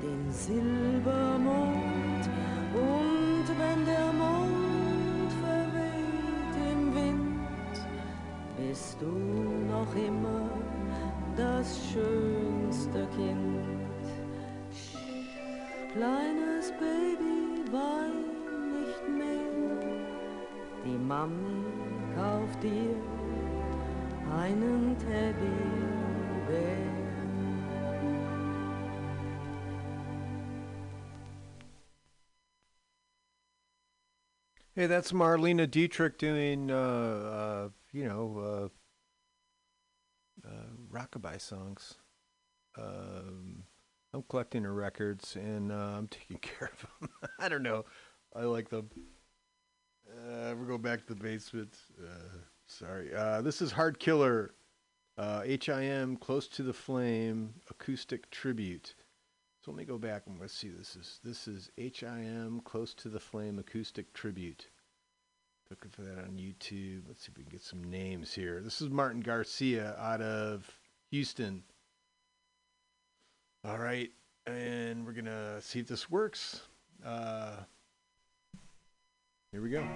den 0.03 0.31
Silbermond. 0.31 2.25
Und 2.73 3.47
wenn 3.59 3.85
der 3.85 4.13
Mond 4.13 5.33
verweht 5.43 6.55
im 6.71 6.95
Wind, 6.95 7.75
bist 8.57 8.97
du 9.01 9.07
noch 9.73 9.93
immer 9.97 10.66
das 11.37 11.79
schönste 11.93 13.07
Kind. 13.15 13.65
Kleines 15.93 16.73
Baby, 16.73 17.71
wein 17.71 18.25
nicht 18.73 19.09
mehr. 19.09 20.07
Die 20.85 20.99
Mami 20.99 21.65
kauft 22.15 22.63
dir 22.63 22.97
einen 24.33 24.97
Teddybär. 24.99 25.37
Hey, 34.75 34.87
that's 34.87 35.13
Marlena 35.15 35.67
Dietrich 35.67 36.19
doing, 36.19 36.71
uh, 36.71 36.75
uh, 36.75 37.69
you 37.93 38.07
know, 38.07 38.39
uh, 38.39 38.69
rockabye 40.97 41.41
songs. 41.41 41.95
Um, 42.79 43.65
I'm 44.13 44.23
collecting 44.29 44.65
her 44.65 44.73
records 44.73 45.37
and 45.37 45.71
uh, 45.71 45.95
I'm 45.97 46.09
taking 46.09 46.39
care 46.43 46.71
of 46.73 46.87
them. 47.01 47.11
I 47.39 47.49
don't 47.49 47.63
know. 47.63 47.85
I 48.35 48.43
like 48.43 48.69
them. 48.69 48.91
Uh, 50.11 50.55
we'll 50.57 50.67
go 50.67 50.79
back 50.79 51.07
to 51.07 51.15
the 51.15 51.21
basement. 51.21 51.77
Uh, 52.01 52.39
sorry. 52.67 53.15
Uh, 53.15 53.43
this 53.43 53.61
is 53.61 53.73
Hard 53.73 53.99
Killer, 53.99 54.55
uh, 55.19 55.43
HIM, 55.43 56.17
Close 56.17 56.49
to 56.49 56.63
the 56.63 56.73
Flame, 56.73 57.55
acoustic 57.71 58.31
tribute. 58.31 58.95
So 59.61 59.73
let 59.73 59.79
me 59.79 59.85
go 59.85 59.99
back 59.99 60.23
and 60.27 60.39
let's 60.41 60.55
see. 60.55 60.69
This 60.69 60.95
is 60.95 61.19
this 61.25 61.49
is 61.49 61.71
HIM, 61.77 62.61
Close 62.65 62.95
to 62.95 63.09
the 63.09 63.21
Flame, 63.21 63.59
acoustic 63.59 64.13
tribute. 64.13 64.69
Looking 65.71 65.91
for 65.91 66.03
that 66.03 66.19
on 66.19 66.39
YouTube. 66.39 67.03
Let's 67.09 67.25
see 67.25 67.33
if 67.33 67.37
we 67.37 67.43
can 67.43 67.51
get 67.51 67.63
some 67.63 67.83
names 67.83 68.33
here. 68.33 68.61
This 68.63 68.81
is 68.81 68.89
Martin 68.89 69.21
Garcia 69.21 69.97
out 69.99 70.23
of 70.23 70.73
Houston. 71.11 71.63
All 73.65 73.79
right, 73.79 74.11
and 74.47 75.05
we're 75.05 75.13
gonna 75.13 75.61
see 75.61 75.81
if 75.81 75.89
this 75.89 76.11
works. 76.11 76.63
Uh, 77.05 77.57
here 79.53 79.63
we 79.63 79.71
go. 79.71 79.87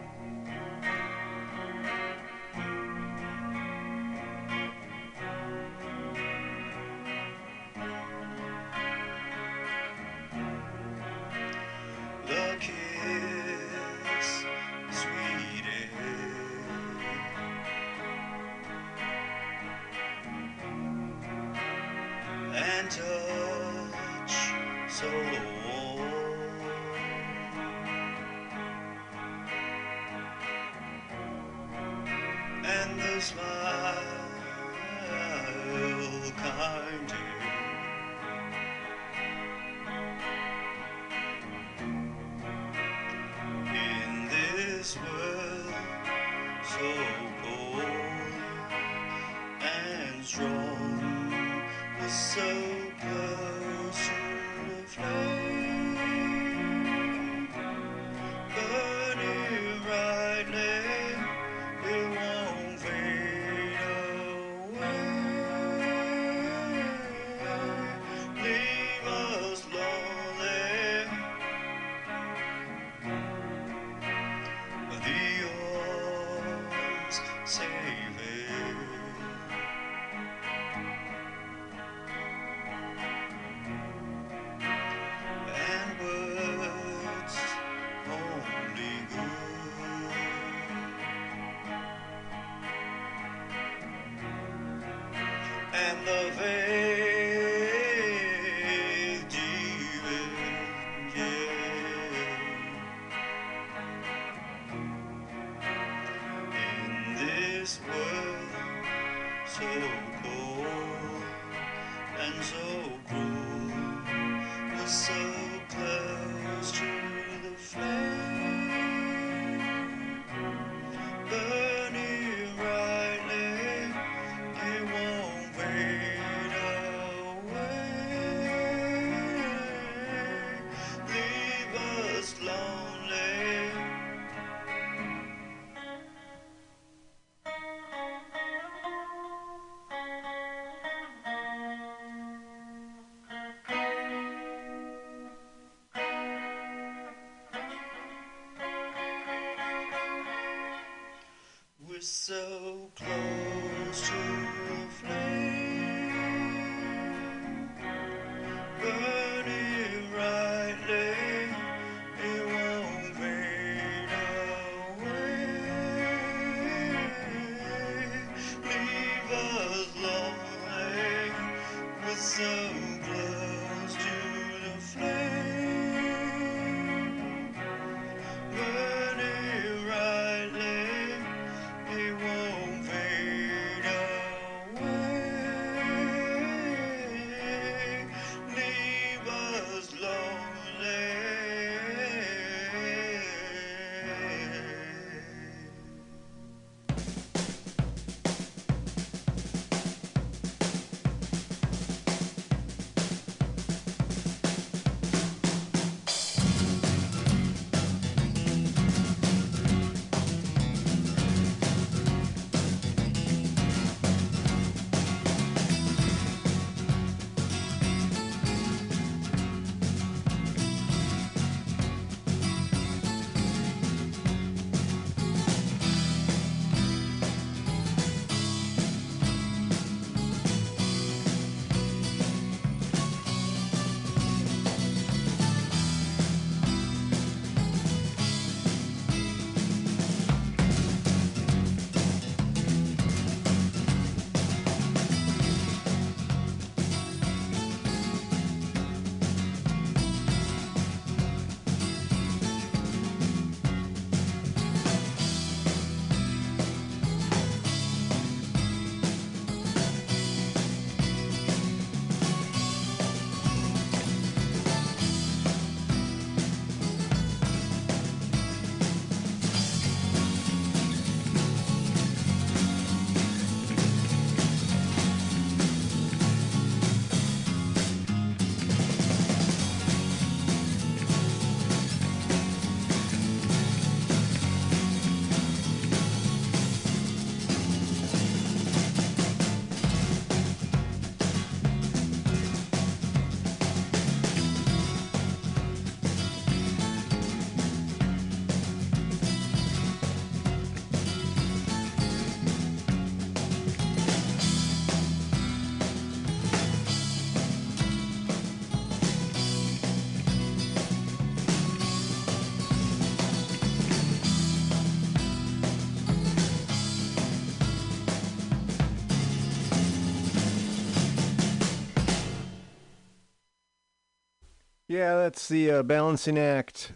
Yeah, 324.91 325.15
that's 325.19 325.47
the 325.47 325.71
uh, 325.71 325.83
balancing 325.85 326.37
act. 326.37 326.91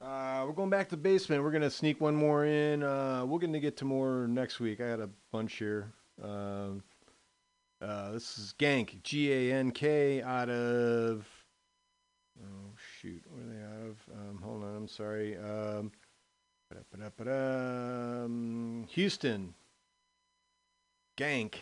Uh, 0.00 0.42
we're 0.44 0.52
going 0.52 0.68
back 0.68 0.88
to 0.88 0.96
the 0.96 1.00
basement. 1.00 1.44
We're 1.44 1.52
gonna 1.52 1.70
sneak 1.70 2.00
one 2.00 2.16
more 2.16 2.44
in. 2.44 2.82
Uh, 2.82 3.24
we're 3.24 3.38
gonna 3.38 3.60
get 3.60 3.76
to 3.76 3.84
more 3.84 4.26
next 4.26 4.58
week. 4.58 4.80
I 4.80 4.88
got 4.88 4.98
a 4.98 5.08
bunch 5.30 5.58
here. 5.58 5.92
Um, 6.20 6.82
uh, 7.80 8.10
this 8.10 8.36
is 8.36 8.52
Gank, 8.58 9.00
G 9.04 9.32
A 9.32 9.54
N 9.54 9.70
K, 9.70 10.22
out 10.22 10.50
of. 10.50 11.24
Oh 12.42 12.72
shoot, 13.00 13.22
where 13.30 13.44
are 13.44 13.48
they 13.48 13.62
out 13.62 13.88
of? 13.88 13.96
Um, 14.12 14.42
hold 14.42 14.64
on, 14.64 14.74
I'm 14.74 14.88
sorry. 14.88 15.36
Um, 15.38 15.92
Houston. 18.88 19.54
Gank. 21.16 21.54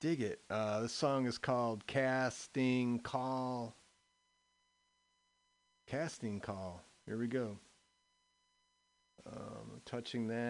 Dig 0.00 0.20
it. 0.20 0.40
Uh, 0.48 0.82
this 0.82 0.92
song 0.92 1.26
is 1.26 1.38
called 1.38 1.84
Casting 1.88 3.00
Call. 3.00 3.74
Casting 5.88 6.38
Call. 6.38 6.84
Here 7.04 7.18
we 7.18 7.26
go. 7.26 7.58
Um, 9.26 9.80
touching 9.84 10.28
that. 10.28 10.46